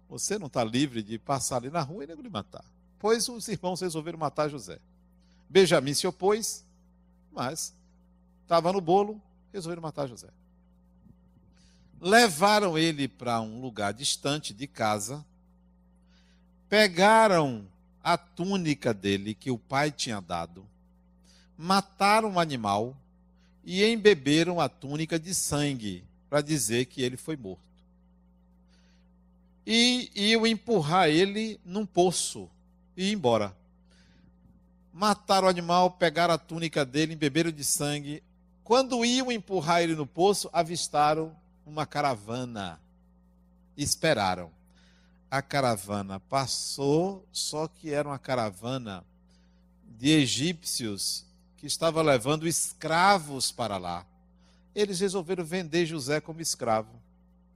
[0.06, 2.62] Você não está livre de passar ali na rua e nego lhe matar.
[2.98, 4.78] Pois os irmãos resolveram matar José.
[5.48, 6.62] Benjamim se opôs,
[7.32, 7.74] mas
[8.42, 9.18] estava no bolo,
[9.50, 10.28] resolveram matar José.
[11.98, 15.24] Levaram ele para um lugar distante de casa,
[16.68, 17.66] pegaram
[18.02, 20.68] a túnica dele que o pai tinha dado,
[21.56, 22.94] mataram o animal
[23.64, 27.62] e embeberam a túnica de sangue para dizer que ele foi morto.
[29.66, 32.50] E iam empurrar ele num poço
[32.96, 33.56] e ir embora.
[34.92, 38.22] Mataram o animal, pegaram a túnica dele, embeberam de sangue.
[38.62, 41.34] Quando iam empurrar ele no poço, avistaram
[41.66, 42.78] uma caravana.
[43.76, 44.50] Esperaram.
[45.30, 49.04] A caravana passou, só que era uma caravana
[49.98, 51.24] de egípcios
[51.64, 54.04] que estava levando escravos para lá.
[54.74, 56.90] Eles resolveram vender José como escravo.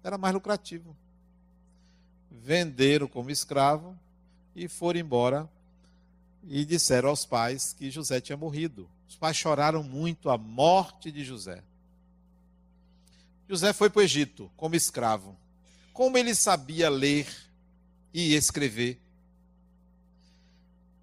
[0.03, 0.97] Era mais lucrativo.
[2.31, 3.94] Venderam como escravo
[4.57, 5.47] e foram embora
[6.42, 8.88] e disseram aos pais que José tinha morrido.
[9.07, 11.62] Os pais choraram muito a morte de José.
[13.47, 15.37] José foi para o Egito como escravo.
[15.92, 17.29] Como ele sabia ler
[18.14, 18.99] e escrever,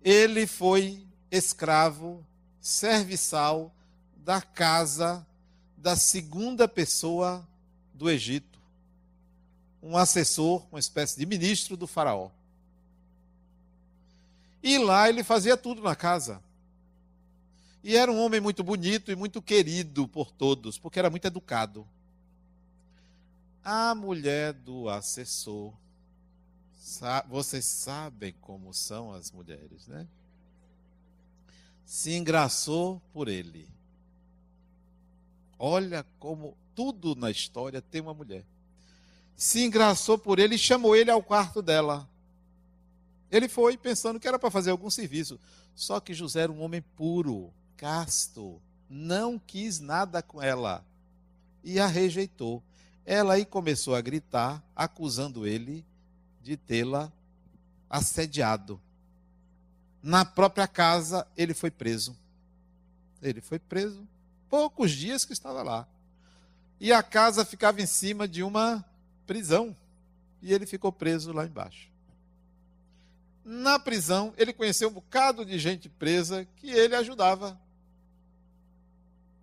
[0.03, 2.25] ele foi escravo
[2.65, 3.71] serviçal
[4.17, 5.23] da casa
[5.77, 7.47] da segunda pessoa
[7.93, 8.59] do Egito,
[9.83, 12.31] um assessor, uma espécie de ministro do Faraó.
[14.63, 16.41] E lá ele fazia tudo na casa.
[17.83, 21.87] E era um homem muito bonito e muito querido por todos, porque era muito educado.
[23.63, 25.71] A mulher do assessor,
[27.27, 30.07] vocês sabem como são as mulheres, né?
[31.85, 33.69] Se engraçou por ele.
[35.57, 38.43] Olha como tudo na história tem uma mulher.
[39.35, 42.09] Se engraçou por ele e chamou ele ao quarto dela.
[43.31, 45.39] Ele foi pensando que era para fazer algum serviço.
[45.75, 50.85] Só que José era um homem puro, casto, não quis nada com ela
[51.63, 52.63] e a rejeitou.
[53.05, 55.85] Ela aí começou a gritar, acusando ele
[56.41, 57.11] de tê-la
[57.89, 58.81] assediado
[60.05, 62.15] na própria casa, ele foi preso.
[63.23, 64.07] Ele foi preso
[64.47, 65.87] poucos dias que estava lá.
[66.79, 68.85] E a casa ficava em cima de uma
[69.25, 69.75] prisão.
[70.43, 71.89] E ele ficou preso lá embaixo.
[73.43, 77.59] Na prisão, ele conheceu um bocado de gente presa que ele ajudava.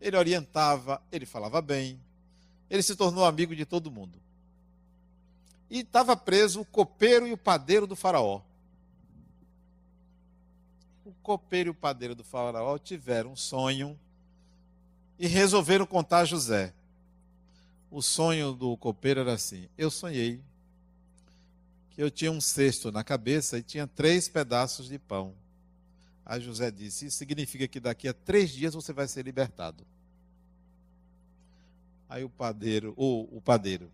[0.00, 2.00] Ele orientava, ele falava bem.
[2.70, 4.16] Ele se tornou amigo de todo mundo.
[5.68, 8.42] E estava preso o copeiro e o padeiro do faraó
[11.22, 13.98] copeiro e o padeiro do faraó tiveram um sonho
[15.18, 16.74] e resolveram contar a José.
[17.90, 20.40] O sonho do copeiro era assim: eu sonhei
[21.90, 25.34] que eu tinha um cesto na cabeça e tinha três pedaços de pão.
[26.24, 29.86] Aí José disse: Isso significa que daqui a três dias você vai ser libertado.
[32.08, 33.90] Aí o padeiro, ou o padeiro,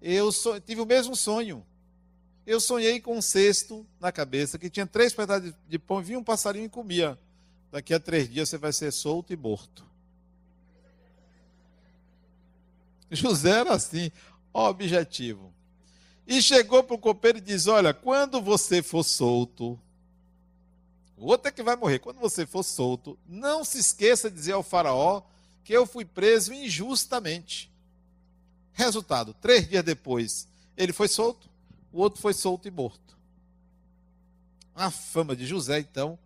[0.00, 1.64] eu tive o mesmo sonho
[2.48, 6.24] eu sonhei com um cesto na cabeça que tinha três pedaços de pão, vinha um
[6.24, 7.18] passarinho e comia.
[7.70, 9.84] Daqui a três dias você vai ser solto e morto.
[13.10, 14.10] José era assim,
[14.50, 15.52] objetivo.
[16.26, 19.78] E chegou para o copeiro e diz: Olha, quando você for solto,
[21.18, 21.98] o outro é que vai morrer.
[21.98, 25.20] Quando você for solto, não se esqueça de dizer ao Faraó
[25.62, 27.70] que eu fui preso injustamente.
[28.72, 31.48] Resultado: três dias depois, ele foi solto
[31.98, 33.18] o outro foi solto e morto.
[34.72, 36.16] A fama de José, então,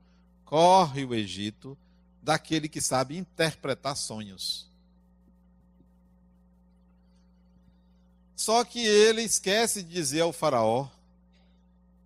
[0.44, 1.78] corre o Egito
[2.22, 4.70] daquele que sabe interpretar sonhos.
[8.36, 10.90] Só que ele esquece de dizer ao Faraó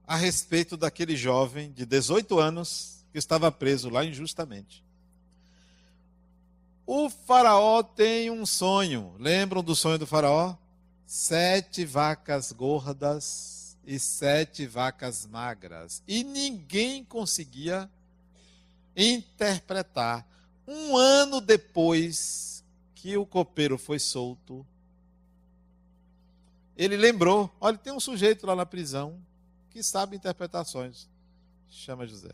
[0.06, 4.84] a respeito daquele jovem de 18 anos que estava preso lá injustamente.
[6.86, 9.16] O Faraó tem um sonho.
[9.18, 10.56] Lembram do sonho do Faraó?
[11.06, 16.02] sete vacas gordas e sete vacas magras.
[16.06, 17.88] E ninguém conseguia
[18.96, 20.26] interpretar.
[20.66, 22.64] Um ano depois
[22.94, 24.66] que o copeiro foi solto,
[26.76, 29.18] ele lembrou: olha, tem um sujeito lá na prisão
[29.70, 31.08] que sabe interpretações.
[31.68, 32.32] Chama José.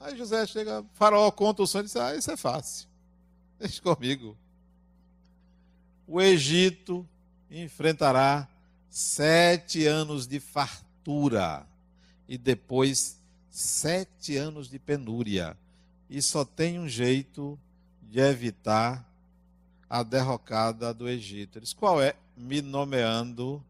[0.00, 2.88] Aí José chega, faraó conta o sonho e diz: Ah, isso é fácil.
[3.58, 4.36] Deixa comigo.
[6.06, 7.06] O Egito
[7.50, 8.48] enfrentará
[8.88, 11.66] sete anos de fartura
[12.28, 13.20] e depois
[13.50, 15.56] sete anos de penúria.
[16.08, 17.58] E só tem um jeito
[18.02, 19.06] de evitar
[19.88, 21.58] a derrocada do Egito.
[21.58, 22.14] Eles, qual é?
[22.36, 23.62] Me nomeando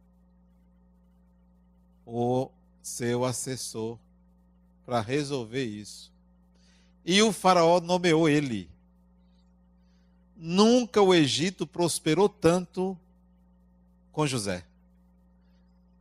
[2.05, 2.51] o
[2.83, 3.99] seu assessor
[4.85, 6.13] para resolver isso.
[7.05, 8.69] E o faraó nomeou ele.
[10.37, 12.97] Nunca o Egito prosperou tanto
[14.13, 14.65] com José.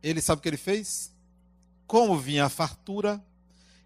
[0.02, 1.12] Ele sabe o que ele fez?
[1.86, 3.22] Como vinha a fartura,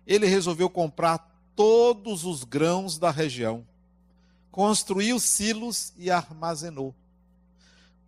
[0.06, 1.18] ele resolveu comprar
[1.54, 3.66] todos os grãos da região,
[4.50, 6.94] construiu silos e armazenou.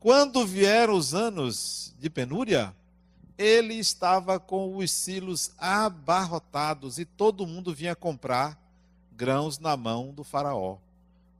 [0.00, 2.74] Quando vieram os anos de penúria,
[3.38, 8.60] ele estava com os silos abarrotados e todo mundo vinha comprar
[9.12, 10.78] grãos na mão do Faraó.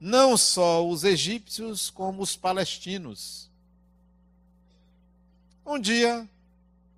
[0.00, 3.50] Não só os egípcios, como os palestinos.
[5.64, 6.28] Um dia,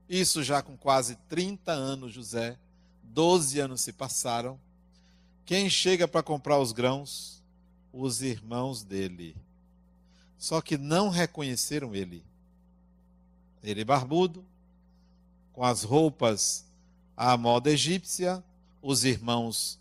[0.09, 2.59] isso já com quase 30 anos, José,
[3.03, 4.59] 12 anos se passaram.
[5.45, 7.43] Quem chega para comprar os grãos?
[7.93, 9.37] Os irmãos dele.
[10.39, 12.25] Só que não reconheceram ele.
[13.63, 14.45] Ele barbudo,
[15.53, 16.65] com as roupas
[17.17, 18.45] à moda egípcia,
[18.83, 19.81] os irmãos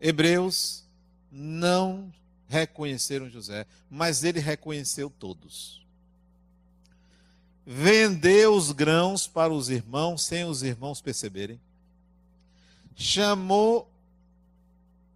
[0.00, 0.84] hebreus
[1.30, 2.12] não
[2.48, 5.86] reconheceram José, mas ele reconheceu todos.
[7.70, 11.60] Vendeu os grãos para os irmãos sem os irmãos perceberem.
[12.96, 13.88] Chamou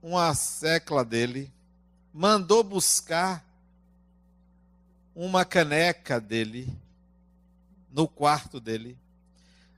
[0.03, 1.51] uma secla dele,
[2.13, 3.45] mandou buscar
[5.15, 6.69] uma caneca dele
[7.91, 8.99] no quarto dele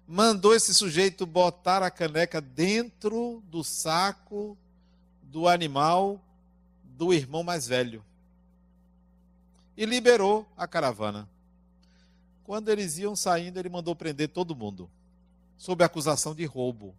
[0.07, 4.57] mandou esse sujeito botar a caneca dentro do saco
[5.23, 6.21] do animal
[6.83, 8.05] do irmão mais velho.
[9.77, 11.29] E liberou a caravana.
[12.45, 14.89] Quando eles iam saindo, ele mandou prender todo mundo,
[15.57, 16.95] sob acusação de roubo.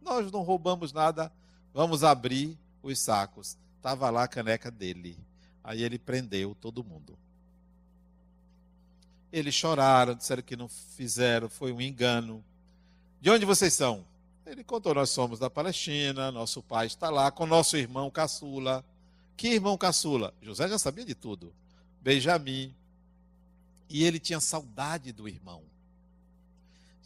[0.00, 1.30] Nós não roubamos nada,
[1.72, 3.56] vamos abrir os sacos.
[3.76, 5.18] Estava lá a caneca dele.
[5.62, 7.18] Aí ele prendeu todo mundo.
[9.32, 12.42] Eles choraram, disseram que não fizeram, foi um engano.
[13.20, 14.04] De onde vocês são?
[14.46, 18.84] Ele contou: nós somos da Palestina, nosso pai está lá com nosso irmão caçula.
[19.36, 20.32] Que irmão caçula?
[20.40, 21.52] José já sabia de tudo.
[22.00, 22.72] Benjamim.
[23.88, 25.62] E ele tinha saudade do irmão.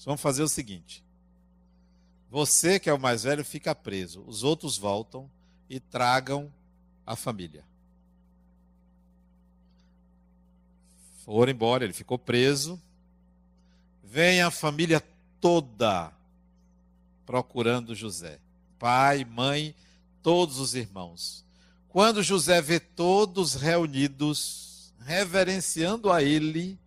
[0.05, 1.05] Vamos fazer o seguinte:
[2.31, 4.23] você, que é o mais velho, fica preso.
[4.27, 5.31] Os outros voltam
[5.69, 6.53] e tragam
[7.07, 7.65] a família.
[11.25, 12.81] Foram embora, ele ficou preso.
[14.03, 15.01] Vem a família
[15.41, 16.13] toda
[17.27, 18.41] procurando José.
[18.79, 19.75] Pai, mãe,
[20.23, 21.45] todos os irmãos.
[21.89, 24.70] Quando José vê todos reunidos,
[25.01, 26.79] reverenciando a ele,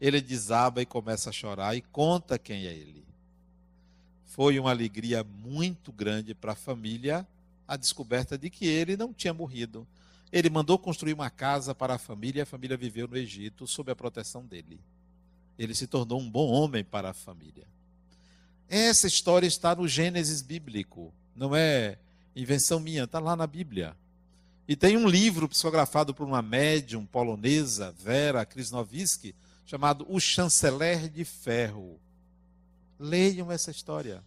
[0.00, 3.04] ele desaba e começa a chorar e conta quem é ele.
[4.26, 7.26] Foi uma alegria muito grande para a família
[7.66, 9.86] a descoberta de que ele não tinha morrido.
[10.32, 13.92] Ele mandou construir uma casa para a família e a família viveu no Egito sob
[13.92, 14.80] a proteção dele
[15.62, 17.66] ele se tornou um bom homem para a família.
[18.66, 21.98] Essa história está no Gênesis bíblico, não é
[22.34, 23.94] invenção minha, está lá na Bíblia.
[24.70, 29.34] E tem um livro psicografado por uma médium polonesa, Vera Krasnowski,
[29.66, 31.98] chamado O Chanceler de Ferro.
[32.96, 34.22] Leiam essa história.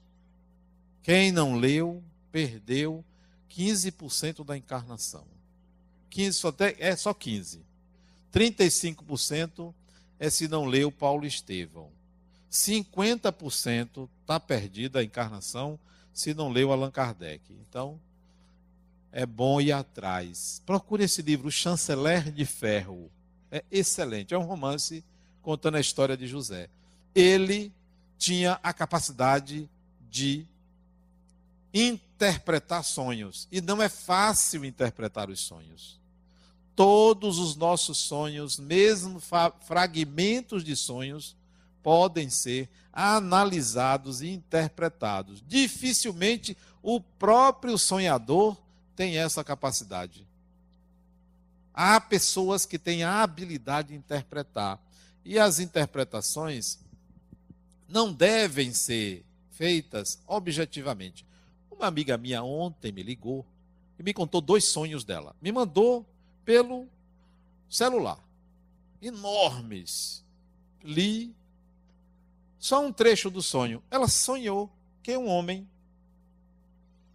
[1.02, 3.06] Quem não leu, perdeu
[3.50, 5.26] 15% da encarnação.
[6.10, 7.62] 15, só tem, é só 15.
[8.34, 9.74] 35%
[10.20, 11.90] é se não leu Paulo Estevão.
[12.52, 15.80] 50% está perdida a encarnação
[16.14, 17.42] se não leu Allan Kardec.
[17.66, 17.98] Então,
[19.14, 20.62] é bom ir atrás.
[20.66, 23.10] Procure esse livro, O Chanceler de Ferro.
[23.50, 24.34] É excelente.
[24.34, 25.02] É um romance
[25.42, 26.70] contando a história de José.
[27.16, 27.72] Ele
[28.18, 29.70] tinha a capacidade
[30.10, 30.46] de
[31.74, 33.48] interpretar sonhos.
[33.50, 36.04] E não é fácil interpretar os sonhos
[36.76, 39.22] todos os nossos sonhos, mesmo
[39.62, 41.36] fragmentos de sonhos,
[41.82, 45.44] podem ser analisados e interpretados.
[45.48, 48.58] Dificilmente o próprio sonhador
[48.96, 50.28] tem essa capacidade.
[51.74, 54.80] Há pessoas que têm a habilidade de interpretar.
[55.26, 56.80] E as interpretações
[57.88, 61.26] não devem ser feitas objetivamente.
[61.72, 63.46] Uma amiga minha ontem me ligou
[63.98, 65.36] e me contou dois sonhos dela.
[65.42, 66.06] Me mandou
[66.46, 66.88] pelo
[67.70, 68.20] celular.
[69.02, 70.24] Enormes.
[70.84, 71.34] Li
[72.60, 73.82] só um trecho do sonho.
[73.90, 74.72] Ela sonhou
[75.02, 75.68] que um homem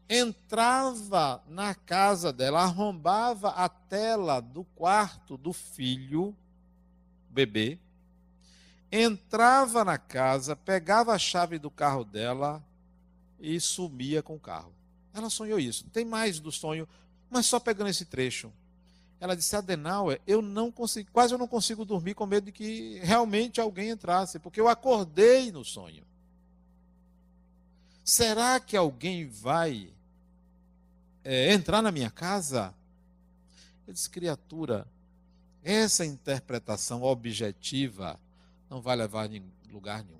[0.08, 6.34] entrava na casa dela, arrombava a tela do quarto do filho,
[7.28, 7.78] bebê,
[8.90, 12.64] entrava na casa, pegava a chave do carro dela
[13.38, 14.72] e sumia com o carro.
[15.12, 15.84] Ela sonhou isso.
[15.90, 16.88] Tem mais do sonho,
[17.28, 18.50] mas só pegando esse trecho.
[19.20, 22.98] Ela disse: Adenauer, eu não consigo, quase eu não consigo dormir com medo de que
[23.02, 26.06] realmente alguém entrasse, porque eu acordei no sonho.
[28.04, 29.92] Será que alguém vai
[31.24, 32.74] é, entrar na minha casa?
[33.86, 34.86] Eu disse, criatura,
[35.62, 38.18] essa interpretação objetiva
[38.68, 40.18] não vai levar a lugar nenhum.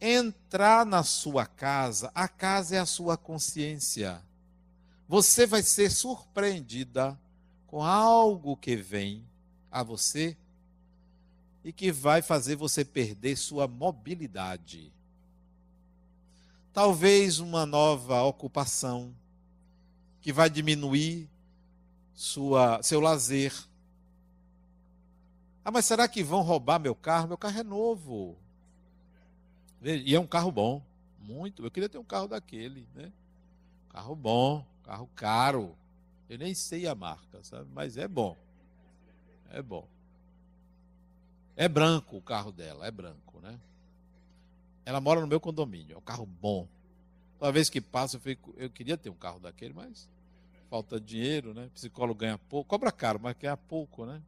[0.00, 4.22] Entrar na sua casa, a casa é a sua consciência.
[5.08, 7.18] Você vai ser surpreendida
[7.66, 9.24] com algo que vem
[9.70, 10.36] a você
[11.64, 14.92] e que vai fazer você perder sua mobilidade.
[16.72, 19.14] Talvez uma nova ocupação
[20.20, 21.28] que vai diminuir
[22.14, 23.52] sua, seu lazer.
[25.64, 27.28] Ah, mas será que vão roubar meu carro?
[27.28, 28.36] Meu carro é novo.
[29.82, 30.82] E é um carro bom.
[31.20, 31.64] Muito.
[31.64, 33.12] Eu queria ter um carro daquele, né?
[33.90, 35.76] Carro bom, carro caro.
[36.28, 37.68] Eu nem sei a marca, sabe?
[37.72, 38.36] Mas é bom.
[39.50, 39.86] É bom.
[41.56, 43.58] É branco o carro dela, é branco, né?
[44.84, 46.68] Ela mora no meu condomínio, é um carro bom.
[47.38, 50.08] Toda vez que passa, eu, fico, eu queria ter um carro daquele, mas
[50.68, 51.70] falta dinheiro, né?
[51.74, 54.20] Psicólogo ganha pouco, cobra caro, mas ganha pouco, né?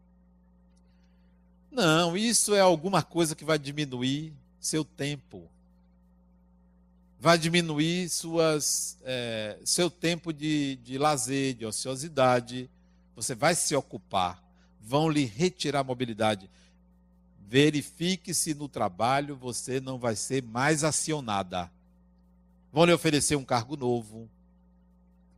[1.71, 5.49] Não, isso é alguma coisa que vai diminuir seu tempo.
[7.19, 12.71] Vai diminuir suas, é, seu tempo de, de lazer, de ociosidade.
[13.15, 14.43] Você vai se ocupar.
[14.81, 16.49] Vão lhe retirar a mobilidade.
[17.47, 21.71] Verifique se no trabalho você não vai ser mais acionada.
[22.73, 24.29] Vão lhe oferecer um cargo novo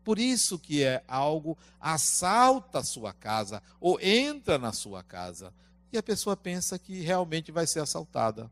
[0.04, 5.52] por isso que é algo assalta a sua casa ou entra na sua casa
[5.92, 8.50] e a pessoa pensa que realmente vai ser assaltada.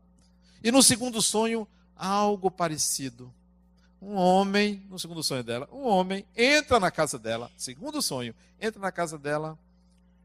[0.63, 3.33] E no segundo sonho, algo parecido.
[4.01, 8.79] Um homem, no segundo sonho dela, um homem entra na casa dela, segundo sonho, entra
[8.79, 9.57] na casa dela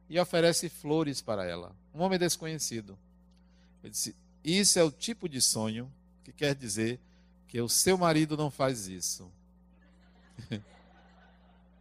[0.08, 1.74] e oferece flores para ela.
[1.94, 2.98] Um homem desconhecido.
[3.82, 5.92] Ele disse: Isso é o tipo de sonho
[6.22, 7.00] que quer dizer
[7.56, 9.32] que o seu marido não faz isso.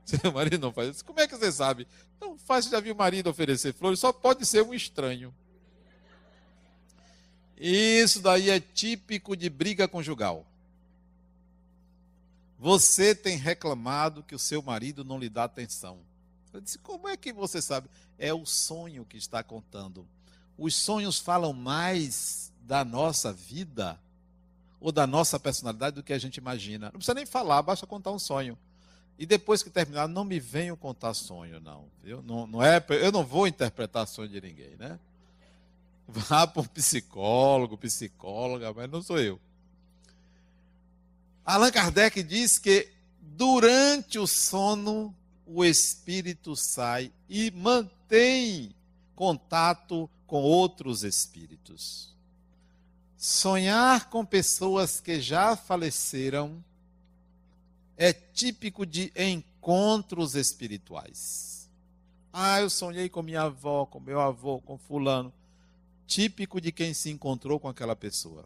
[0.05, 1.03] Seu marido não faz isso.
[1.03, 1.85] Como é que você sabe?
[2.21, 5.35] Não faz, já viu o marido oferecer flores, só pode ser um estranho.
[7.57, 10.45] Isso daí é típico de briga conjugal.
[12.57, 15.99] Você tem reclamado que o seu marido não lhe dá atenção.
[16.53, 17.89] Eu disse, como é que você sabe?
[18.17, 20.07] É o sonho que está contando.
[20.57, 23.99] Os sonhos falam mais da nossa vida
[24.79, 26.87] ou da nossa personalidade do que a gente imagina.
[26.87, 28.57] Não precisa nem falar, basta contar um sonho.
[29.17, 31.85] E depois que terminar, não me venham contar sonho, não.
[32.23, 34.99] Não, não é, eu não vou interpretar sonho de ninguém, né?
[36.07, 39.39] Vá para um psicólogo, psicóloga, mas não sou eu.
[41.45, 42.89] Allan Kardec diz que
[43.21, 45.15] durante o sono
[45.45, 48.75] o espírito sai e mantém
[49.15, 52.14] contato com outros espíritos.
[53.27, 56.63] Sonhar com pessoas que já faleceram
[57.97, 61.67] é típico de encontros espirituais.
[62.31, 65.33] Ah, eu sonhei com minha avó, com meu avô, com fulano.
[66.05, 68.45] Típico de quem se encontrou com aquela pessoa.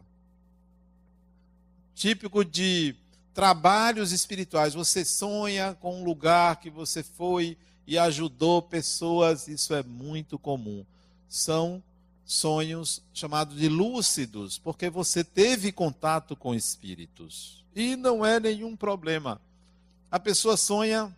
[1.93, 2.95] Típico de
[3.33, 4.75] trabalhos espirituais.
[4.75, 10.85] Você sonha com um lugar que você foi e ajudou pessoas, isso é muito comum.
[11.27, 11.83] São
[12.29, 17.65] sonhos chamados de lúcidos, porque você teve contato com espíritos.
[17.75, 19.41] E não é nenhum problema.
[20.11, 21.11] A pessoa sonha,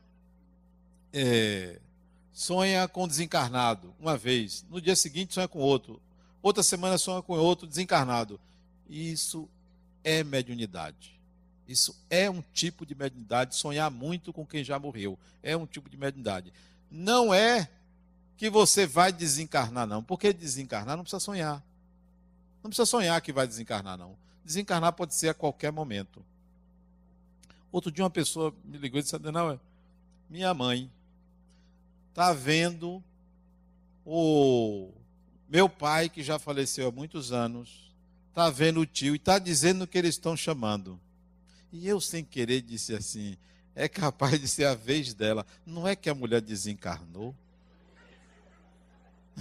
[1.11, 1.81] é,
[2.31, 6.01] sonha com desencarnado uma vez, no dia seguinte sonha com outro,
[6.41, 8.39] outra semana sonha com outro desencarnado.
[8.89, 9.49] Isso
[10.05, 11.19] é mediunidade.
[11.67, 15.19] Isso é um tipo de mediunidade, sonhar muito com quem já morreu.
[15.43, 16.53] É um tipo de mediunidade.
[16.89, 17.69] Não é
[18.41, 20.01] que você vai desencarnar, não.
[20.01, 21.63] Porque desencarnar não precisa sonhar.
[22.63, 24.17] Não precisa sonhar que vai desencarnar, não.
[24.43, 26.25] Desencarnar pode ser a qualquer momento.
[27.71, 29.59] Outro dia uma pessoa me ligou e disse, não,
[30.27, 30.91] minha mãe
[32.09, 33.03] está vendo
[34.03, 34.89] o
[35.47, 37.93] meu pai, que já faleceu há muitos anos,
[38.29, 40.99] está vendo o tio e está dizendo que eles estão chamando.
[41.71, 43.37] E eu, sem querer, disse assim:
[43.75, 45.45] é capaz de ser a vez dela.
[45.63, 47.35] Não é que a mulher desencarnou?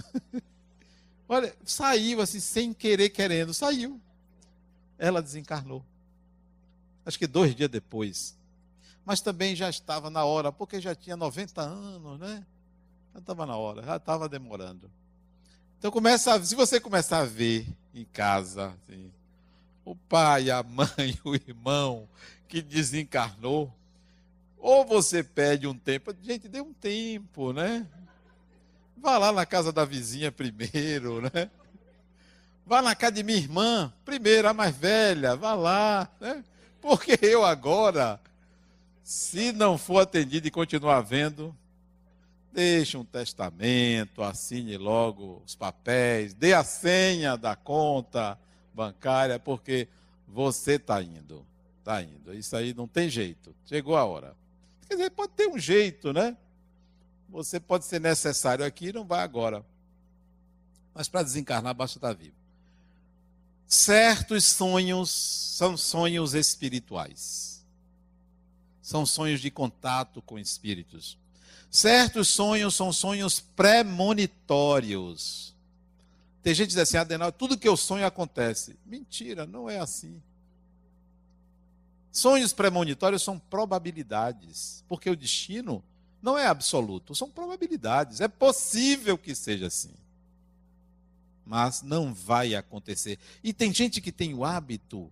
[1.27, 3.99] Olha, saiu assim, sem querer, querendo, saiu.
[4.97, 5.83] Ela desencarnou
[7.05, 8.37] acho que dois dias depois.
[9.05, 12.45] Mas também já estava na hora, porque já tinha 90 anos, né?
[13.13, 14.89] Já estava na hora, já estava demorando.
[15.77, 18.67] Então começa, se você começar a ver em casa.
[18.67, 19.11] Assim.
[19.83, 22.07] O pai, a mãe, o irmão
[22.47, 23.73] que desencarnou.
[24.57, 27.87] Ou você pede um tempo, gente, dê um tempo, né?
[28.97, 31.49] Vá lá na casa da vizinha primeiro, né?
[32.65, 36.43] Vá na casa de minha irmã, primeiro, a mais velha, vá lá, né?
[36.79, 38.19] Porque eu agora,
[39.03, 41.55] se não for atendido e continuar vendo,
[42.51, 48.37] deixe um testamento, assine logo os papéis, dê a senha da conta
[48.73, 49.87] bancária, porque
[50.27, 51.45] você está indo.
[51.79, 52.33] Está indo.
[52.33, 53.55] Isso aí não tem jeito.
[53.65, 54.35] Chegou a hora.
[54.87, 56.37] Quer dizer, pode ter um jeito, né?
[57.31, 59.63] Você pode ser necessário aqui, não vai agora.
[60.93, 62.35] Mas para desencarnar, basta estar vivo.
[63.65, 67.65] Certos sonhos são sonhos espirituais.
[68.81, 71.17] São sonhos de contato com espíritos.
[71.69, 75.55] Certos sonhos são sonhos premonitórios.
[76.43, 78.77] Tem gente que diz assim, Adenal, tudo que eu sonho acontece.
[78.85, 80.21] Mentira, não é assim.
[82.11, 85.81] Sonhos premonitórios são probabilidades, porque o destino
[86.21, 88.21] não é absoluto, são probabilidades.
[88.21, 89.93] É possível que seja assim.
[91.45, 93.17] Mas não vai acontecer.
[93.43, 95.11] E tem gente que tem o hábito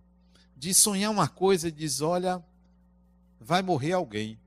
[0.56, 2.42] de sonhar uma coisa e diz: olha,
[3.40, 4.38] vai morrer alguém.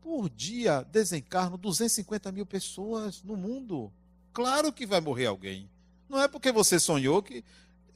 [0.00, 3.92] Por dia desencarnam 250 mil pessoas no mundo.
[4.32, 5.68] Claro que vai morrer alguém.
[6.08, 7.44] Não é porque você sonhou que.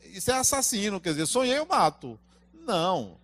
[0.04, 2.18] Isso é assassino, quer dizer, sonhei, eu mato.
[2.52, 3.19] Não.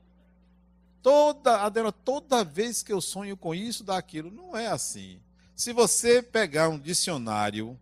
[1.07, 5.21] Toda, Adela, toda vez que eu sonho com isso, daquilo, não é assim.
[5.55, 7.79] Se você pegar um dicionário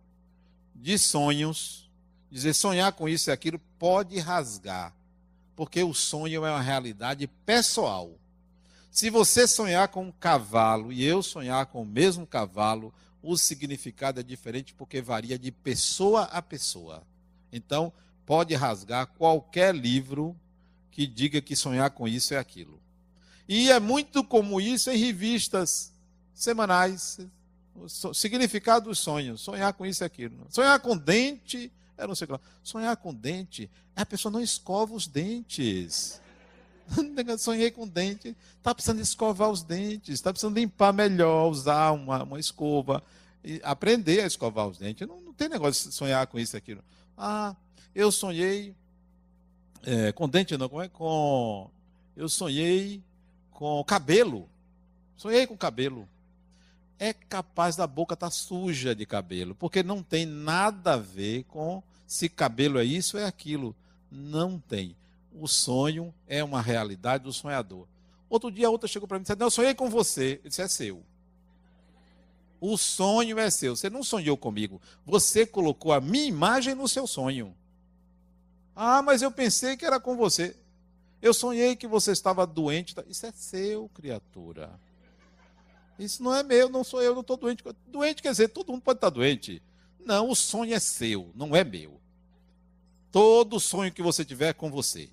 [0.75, 1.89] de sonhos,
[2.29, 4.93] dizer sonhar com isso e aquilo, pode rasgar.
[5.55, 8.11] Porque o sonho é uma realidade pessoal.
[8.91, 14.19] Se você sonhar com um cavalo e eu sonhar com o mesmo cavalo, o significado
[14.19, 17.01] é diferente porque varia de pessoa a pessoa.
[17.51, 17.91] Então,
[18.23, 20.39] pode rasgar qualquer livro
[20.91, 22.84] que diga que sonhar com isso é aquilo.
[23.47, 25.91] E é muito comum isso em revistas
[26.33, 27.19] semanais.
[28.13, 29.41] Significado dos sonhos.
[29.41, 30.35] Sonhar com isso e aquilo.
[30.49, 31.71] Sonhar com dente.
[31.97, 33.69] é não sei o que Sonhar com dente.
[33.95, 36.19] A pessoa não escova os dentes.
[37.37, 38.35] Sonhei com dente.
[38.57, 40.15] Está precisando escovar os dentes.
[40.15, 43.03] Está precisando limpar melhor, usar uma, uma escova.
[43.61, 45.07] Aprender a escovar os dentes.
[45.07, 46.83] Não, não tem negócio de sonhar com isso e aquilo.
[47.17, 47.55] Ah,
[47.93, 48.73] eu sonhei.
[49.83, 50.87] É, com dente não, como é?
[50.87, 51.69] Com.
[52.15, 53.03] Eu sonhei
[53.55, 54.47] com cabelo.
[55.15, 56.07] Sonhei com cabelo.
[56.99, 61.43] É capaz da boca estar tá suja de cabelo, porque não tem nada a ver
[61.45, 63.75] com se cabelo é isso é aquilo.
[64.11, 64.95] Não tem.
[65.33, 67.87] O sonho é uma realidade do sonhador.
[68.29, 70.39] Outro dia, outra chegou para mim e disse: Não, eu sonhei com você.
[70.43, 71.03] Eu disse: É seu.
[72.61, 73.75] O sonho é seu.
[73.75, 74.81] Você não sonhou comigo.
[75.05, 77.55] Você colocou a minha imagem no seu sonho.
[78.75, 80.55] Ah, mas eu pensei que era com você.
[81.21, 82.95] Eu sonhei que você estava doente.
[83.07, 84.79] Isso é seu, criatura.
[85.97, 87.63] Isso não é meu, não sou eu, não estou doente.
[87.87, 89.61] Doente quer dizer, todo mundo pode estar doente.
[90.05, 91.99] Não, o sonho é seu, não é meu.
[93.11, 95.09] Todo sonho que você tiver é com você.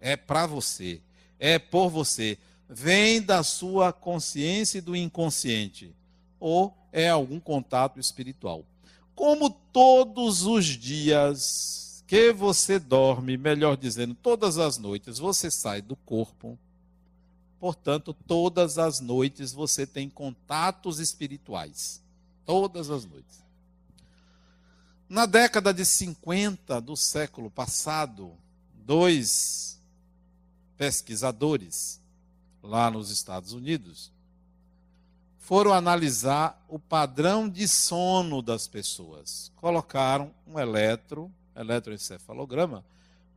[0.00, 1.00] É para você.
[1.38, 2.38] É por você.
[2.68, 5.94] Vem da sua consciência e do inconsciente.
[6.38, 8.64] Ou é algum contato espiritual.
[9.14, 11.81] Como todos os dias
[12.12, 16.58] que você dorme, melhor dizendo, todas as noites você sai do corpo.
[17.58, 22.02] Portanto, todas as noites você tem contatos espirituais.
[22.44, 23.42] Todas as noites.
[25.08, 28.36] Na década de 50 do século passado,
[28.74, 29.80] dois
[30.76, 31.98] pesquisadores
[32.62, 34.12] lá nos Estados Unidos
[35.38, 39.50] foram analisar o padrão de sono das pessoas.
[39.56, 42.84] Colocaram um eletro eletroencefalograma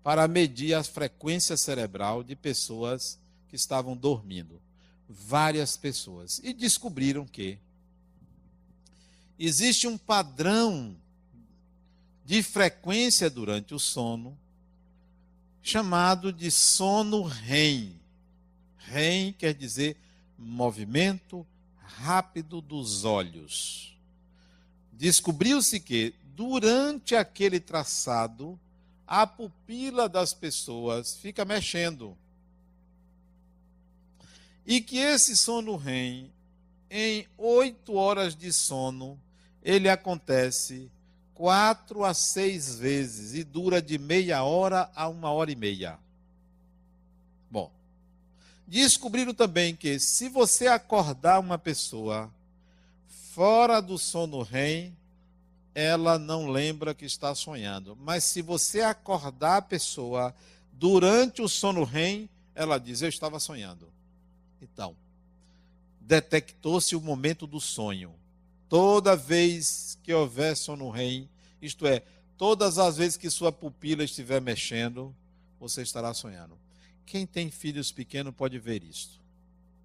[0.03, 4.61] para medir a frequência cerebral de pessoas que estavam dormindo.
[5.09, 6.39] Várias pessoas.
[6.43, 7.57] E descobriram que
[9.37, 10.95] existe um padrão
[12.23, 14.37] de frequência durante o sono
[15.61, 17.99] chamado de sono REM.
[18.77, 19.97] REM quer dizer
[20.37, 21.45] movimento
[21.79, 23.97] rápido dos olhos.
[24.91, 28.59] Descobriu-se que durante aquele traçado,
[29.07, 32.17] a pupila das pessoas fica mexendo.
[34.65, 36.29] E que esse sono REM,
[36.89, 39.17] em oito horas de sono,
[39.63, 40.91] ele acontece
[41.33, 45.97] quatro a seis vezes e dura de meia hora a uma hora e meia.
[47.49, 47.71] Bom,
[48.67, 52.29] descobriram também que se você acordar uma pessoa
[53.33, 54.95] fora do sono REM,
[55.75, 57.97] ela não lembra que está sonhando.
[57.97, 60.33] Mas se você acordar a pessoa
[60.71, 63.89] durante o sono REM, ela diz: Eu estava sonhando.
[64.61, 64.95] Então,
[65.99, 68.15] detectou-se o momento do sonho.
[68.69, 71.29] Toda vez que houver sono REM,
[71.61, 72.01] isto é,
[72.37, 75.13] todas as vezes que sua pupila estiver mexendo,
[75.59, 76.57] você estará sonhando.
[77.05, 79.19] Quem tem filhos pequenos pode ver isto.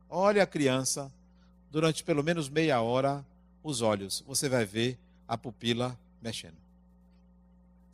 [0.09, 1.13] Olhe a criança
[1.71, 3.25] durante pelo menos meia hora
[3.63, 4.25] os olhos.
[4.27, 4.99] Você vai ver
[5.31, 6.57] a pupila mexendo.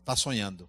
[0.01, 0.67] Está sonhando.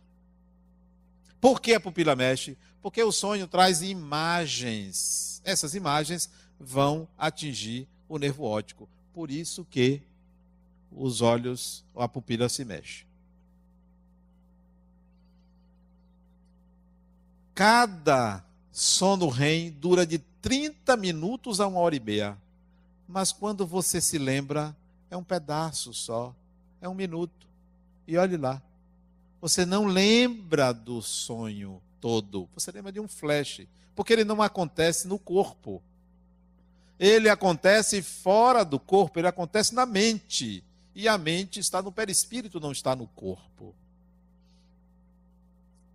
[1.39, 2.57] Por que a pupila mexe?
[2.81, 5.41] Porque o sonho traz imagens.
[5.45, 8.89] Essas imagens vão atingir o nervo óptico.
[9.13, 10.01] Por isso que
[10.91, 13.05] os olhos, a pupila se mexe.
[17.55, 18.43] Cada
[18.73, 22.37] sono REM dura de 30 minutos a uma hora e meia.
[23.07, 24.75] Mas quando você se lembra,
[25.09, 26.35] é um pedaço só
[26.81, 27.47] é um minuto.
[28.07, 28.61] E olhe lá.
[29.41, 32.49] Você não lembra do sonho todo.
[32.53, 33.61] Você lembra de um flash.
[33.95, 35.81] Porque ele não acontece no corpo.
[36.99, 40.63] Ele acontece fora do corpo, ele acontece na mente.
[40.95, 43.75] E a mente está no perispírito, não está no corpo.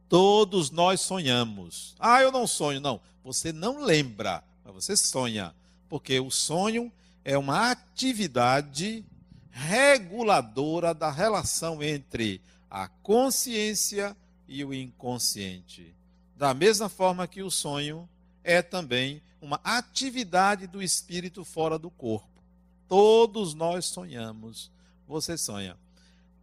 [0.09, 1.97] Todos nós sonhamos.
[1.99, 2.81] Ah, eu não sonho.
[2.81, 5.55] Não, você não lembra, mas você sonha.
[5.89, 6.93] Porque o sonho
[7.25, 9.05] é uma atividade
[9.53, 12.41] reguladora da relação entre
[12.71, 14.17] a consciência
[14.49, 15.95] e o inconsciente.
[16.37, 18.09] Da mesma forma que o sonho
[18.43, 22.43] é também uma atividade do espírito fora do corpo.
[22.89, 24.71] Todos nós sonhamos.
[25.07, 25.77] Você sonha.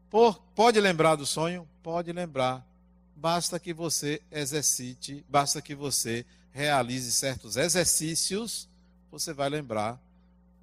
[0.09, 1.67] Por, pode lembrar do sonho?
[1.81, 2.65] Pode lembrar.
[3.15, 8.69] Basta que você exercite, basta que você realize certos exercícios,
[9.11, 9.99] você vai lembrar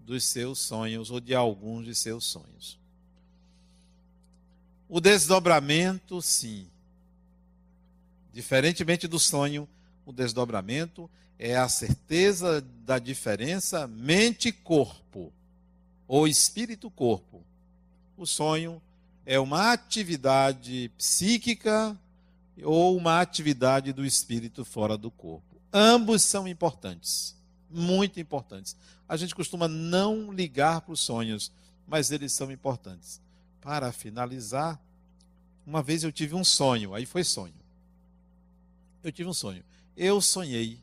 [0.07, 2.79] dos seus sonhos ou de alguns de seus sonhos.
[4.89, 6.67] O desdobramento, sim.
[8.33, 9.69] Diferentemente do sonho,
[10.07, 15.33] o desdobramento é a certeza da diferença mente-corpo
[16.07, 17.43] ou espírito-corpo.
[18.17, 18.81] O sonho
[19.27, 21.99] é uma atividade psíquica
[22.63, 25.57] ou uma atividade do espírito fora do corpo.
[25.73, 27.36] Ambos são importantes,
[27.77, 28.77] muito importantes.
[29.09, 31.53] A gente costuma não ligar para os sonhos,
[31.87, 33.21] mas eles são importantes.
[33.61, 34.81] Para finalizar,
[35.67, 37.55] uma vez eu tive um sonho, aí foi sonho.
[39.03, 39.63] Eu tive um sonho.
[39.97, 40.81] Eu sonhei,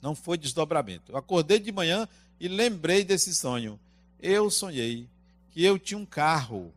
[0.00, 1.12] não foi desdobramento.
[1.12, 3.78] Eu acordei de manhã e lembrei desse sonho.
[4.20, 5.08] Eu sonhei
[5.50, 6.72] que eu tinha um carro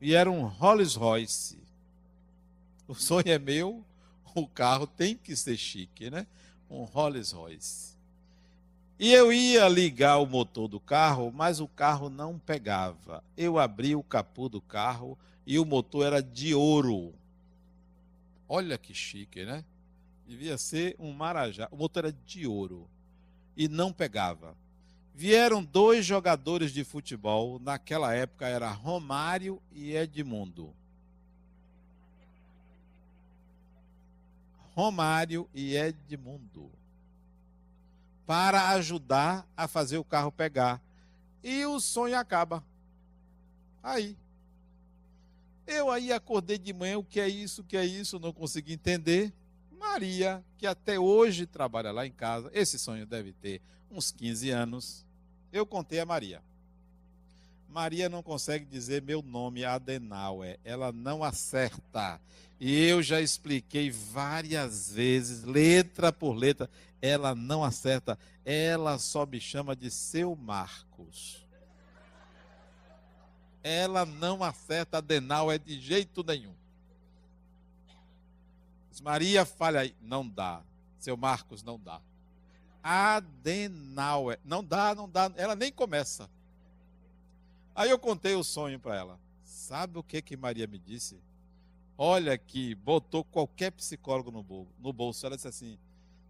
[0.00, 1.58] e era um Rolls Royce.
[2.86, 3.84] O sonho é meu,
[4.34, 6.26] o carro tem que ser chique, né?
[6.68, 7.93] Um Rolls Royce.
[8.98, 13.24] E eu ia ligar o motor do carro, mas o carro não pegava.
[13.36, 17.12] Eu abri o capô do carro e o motor era de ouro.
[18.48, 19.64] Olha que chique, né?
[20.26, 21.68] Devia ser um Marajá.
[21.72, 22.88] O motor era de ouro
[23.56, 24.56] e não pegava.
[25.12, 30.72] Vieram dois jogadores de futebol, naquela época era Romário e Edmundo.
[34.74, 36.70] Romário e Edmundo
[38.26, 40.80] para ajudar a fazer o carro pegar.
[41.42, 42.64] E o sonho acaba.
[43.82, 44.16] Aí.
[45.66, 48.74] Eu aí acordei de manhã, o que é isso, o que é isso, não consegui
[48.74, 49.32] entender.
[49.78, 53.60] Maria, que até hoje trabalha lá em casa, esse sonho deve ter
[53.90, 55.06] uns 15 anos.
[55.52, 56.42] Eu contei a Maria.
[57.68, 60.58] Maria não consegue dizer meu nome, Adenauer.
[60.64, 62.20] Ela não acerta.
[62.60, 66.70] E eu já expliquei várias vezes, letra por letra
[67.06, 71.46] ela não acerta, ela só me chama de seu Marcos.
[73.62, 76.54] Ela não acerta Adenal é de jeito nenhum.
[79.02, 80.62] Maria falha aí, não dá.
[80.98, 82.00] Seu Marcos não dá.
[82.82, 86.30] Adenal é, não dá, não dá, ela nem começa.
[87.74, 89.20] Aí eu contei o sonho para ela.
[89.42, 91.20] Sabe o que que Maria me disse?
[91.98, 94.30] Olha que botou qualquer psicólogo
[94.78, 95.26] no bolso.
[95.26, 95.78] Ela disse assim: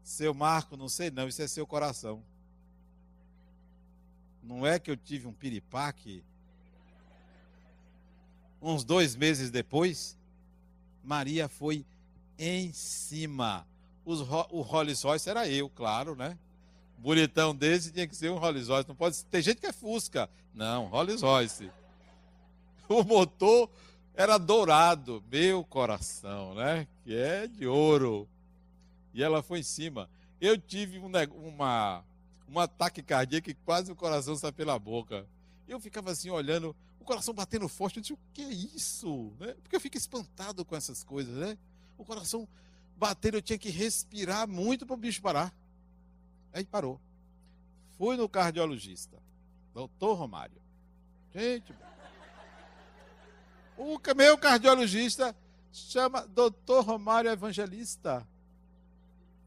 [0.05, 2.23] seu Marco, não sei não, isso é seu coração.
[4.43, 6.23] Não é que eu tive um piripaque
[8.61, 10.17] uns dois meses depois?
[11.03, 11.87] Maria foi
[12.39, 13.67] em cima.
[14.05, 16.39] Os, o Rolls Royce era eu, claro, né?
[16.99, 18.89] Bonitão desse tinha que ser um Rolls Royce.
[18.89, 20.29] Não pode Tem gente que é Fusca.
[20.53, 21.71] Não, Rolls Royce.
[22.87, 23.71] O motor
[24.15, 26.87] era dourado, meu coração, né?
[27.03, 28.29] Que é de ouro
[29.15, 30.11] e ela foi em cima.
[30.41, 31.11] Eu tive um,
[31.49, 32.05] uma,
[32.49, 35.25] um ataque cardíaco que quase o coração saiu pela boca.
[35.67, 37.97] Eu ficava assim olhando, o coração batendo forte.
[37.97, 39.33] Eu disse, o que é isso?
[39.39, 39.55] Né?
[39.62, 41.57] Porque eu fico espantado com essas coisas, né?
[41.97, 42.47] O coração
[42.97, 45.55] batendo, eu tinha que respirar muito para o bicho parar.
[46.53, 47.01] Aí parou.
[47.97, 49.17] Fui no cardiologista,
[49.73, 50.61] doutor Romário.
[51.33, 51.73] Gente,
[53.77, 55.35] o meu cardiologista
[55.73, 58.27] chama doutor Romário Evangelista.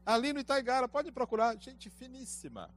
[0.08, 2.70] Ali no Itaigara, pode procurar, gente finíssima.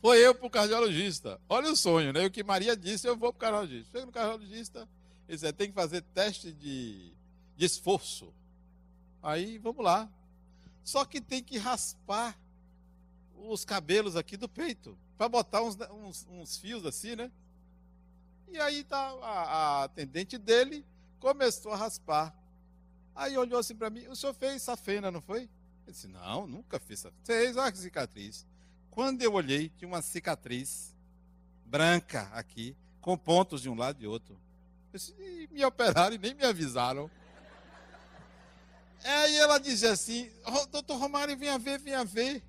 [0.00, 1.40] Foi eu para o cardiologista.
[1.48, 2.24] Olha o sonho, né?
[2.24, 3.90] O que Maria disse, eu vou para o cardiologista.
[3.90, 4.88] Chego no cardiologista,
[5.26, 7.12] ele disse, é, tem que fazer teste de,
[7.56, 8.32] de esforço.
[9.20, 10.08] Aí, vamos lá.
[10.84, 12.38] Só que tem que raspar
[13.34, 17.32] os cabelos aqui do peito, para botar uns, uns, uns, fios assim, né?
[18.46, 19.42] E aí tá a,
[19.80, 20.86] a atendente dele
[21.18, 22.32] começou a raspar.
[23.12, 25.50] Aí olhou assim para mim, o senhor fez safena, não foi?
[25.90, 27.24] Eu disse, não, nunca fiz safena.
[27.24, 28.46] Fez, olha que cicatriz.
[28.90, 30.94] Quando eu olhei, tinha uma cicatriz
[31.64, 34.40] branca aqui, com pontos de um lado e outro.
[34.92, 37.10] Eu disse, me operaram e nem me avisaram.
[39.02, 42.40] Aí ela dizia assim, oh, doutor Romário, venha ver, venha ver.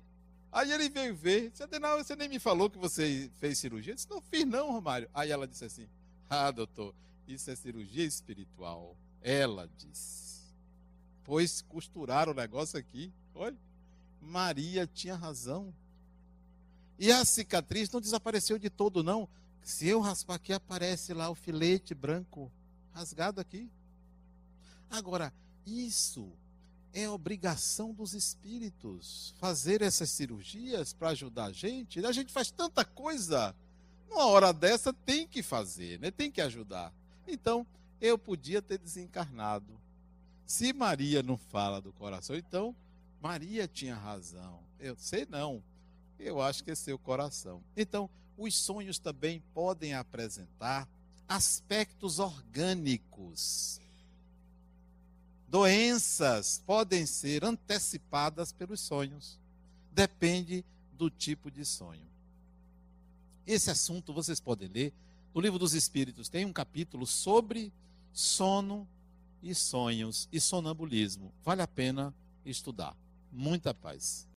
[0.52, 3.92] Aí ele veio ver, disse, Adenal, você nem me falou que você fez cirurgia?
[3.92, 5.10] Eu disse, não fiz não, Romário.
[5.12, 5.88] Aí ela disse assim,
[6.30, 6.94] ah, doutor,
[7.26, 8.96] isso é cirurgia espiritual.
[9.20, 10.31] Ela disse.
[11.24, 13.12] Pois costuraram o negócio aqui.
[13.34, 13.56] Olha,
[14.20, 15.72] Maria tinha razão.
[16.98, 19.28] E a cicatriz não desapareceu de todo, não.
[19.62, 22.50] Se eu raspar aqui, aparece lá o filete branco
[22.92, 23.70] rasgado aqui.
[24.90, 25.32] Agora,
[25.64, 26.32] isso
[26.92, 32.04] é obrigação dos espíritos fazer essas cirurgias para ajudar a gente.
[32.04, 33.54] A gente faz tanta coisa.
[34.10, 36.10] Uma hora dessa tem que fazer, né?
[36.10, 36.92] tem que ajudar.
[37.26, 37.66] Então,
[38.00, 39.80] eu podia ter desencarnado.
[40.46, 42.74] Se Maria não fala do coração, então
[43.20, 44.60] Maria tinha razão.
[44.78, 45.62] Eu sei não.
[46.18, 47.62] Eu acho que é seu coração.
[47.76, 50.88] Então, os sonhos também podem apresentar
[51.28, 53.80] aspectos orgânicos
[55.52, 59.38] Doenças podem ser antecipadas pelos sonhos.
[59.90, 60.64] Depende
[60.94, 62.06] do tipo de sonho.
[63.46, 64.94] Esse assunto vocês podem ler
[65.34, 66.30] no Livro dos Espíritos.
[66.30, 67.70] Tem um capítulo sobre
[68.14, 68.88] sono
[69.42, 71.32] e sonhos e sonambulismo.
[71.42, 72.14] Vale a pena
[72.44, 72.96] estudar.
[73.30, 74.28] Muita paz.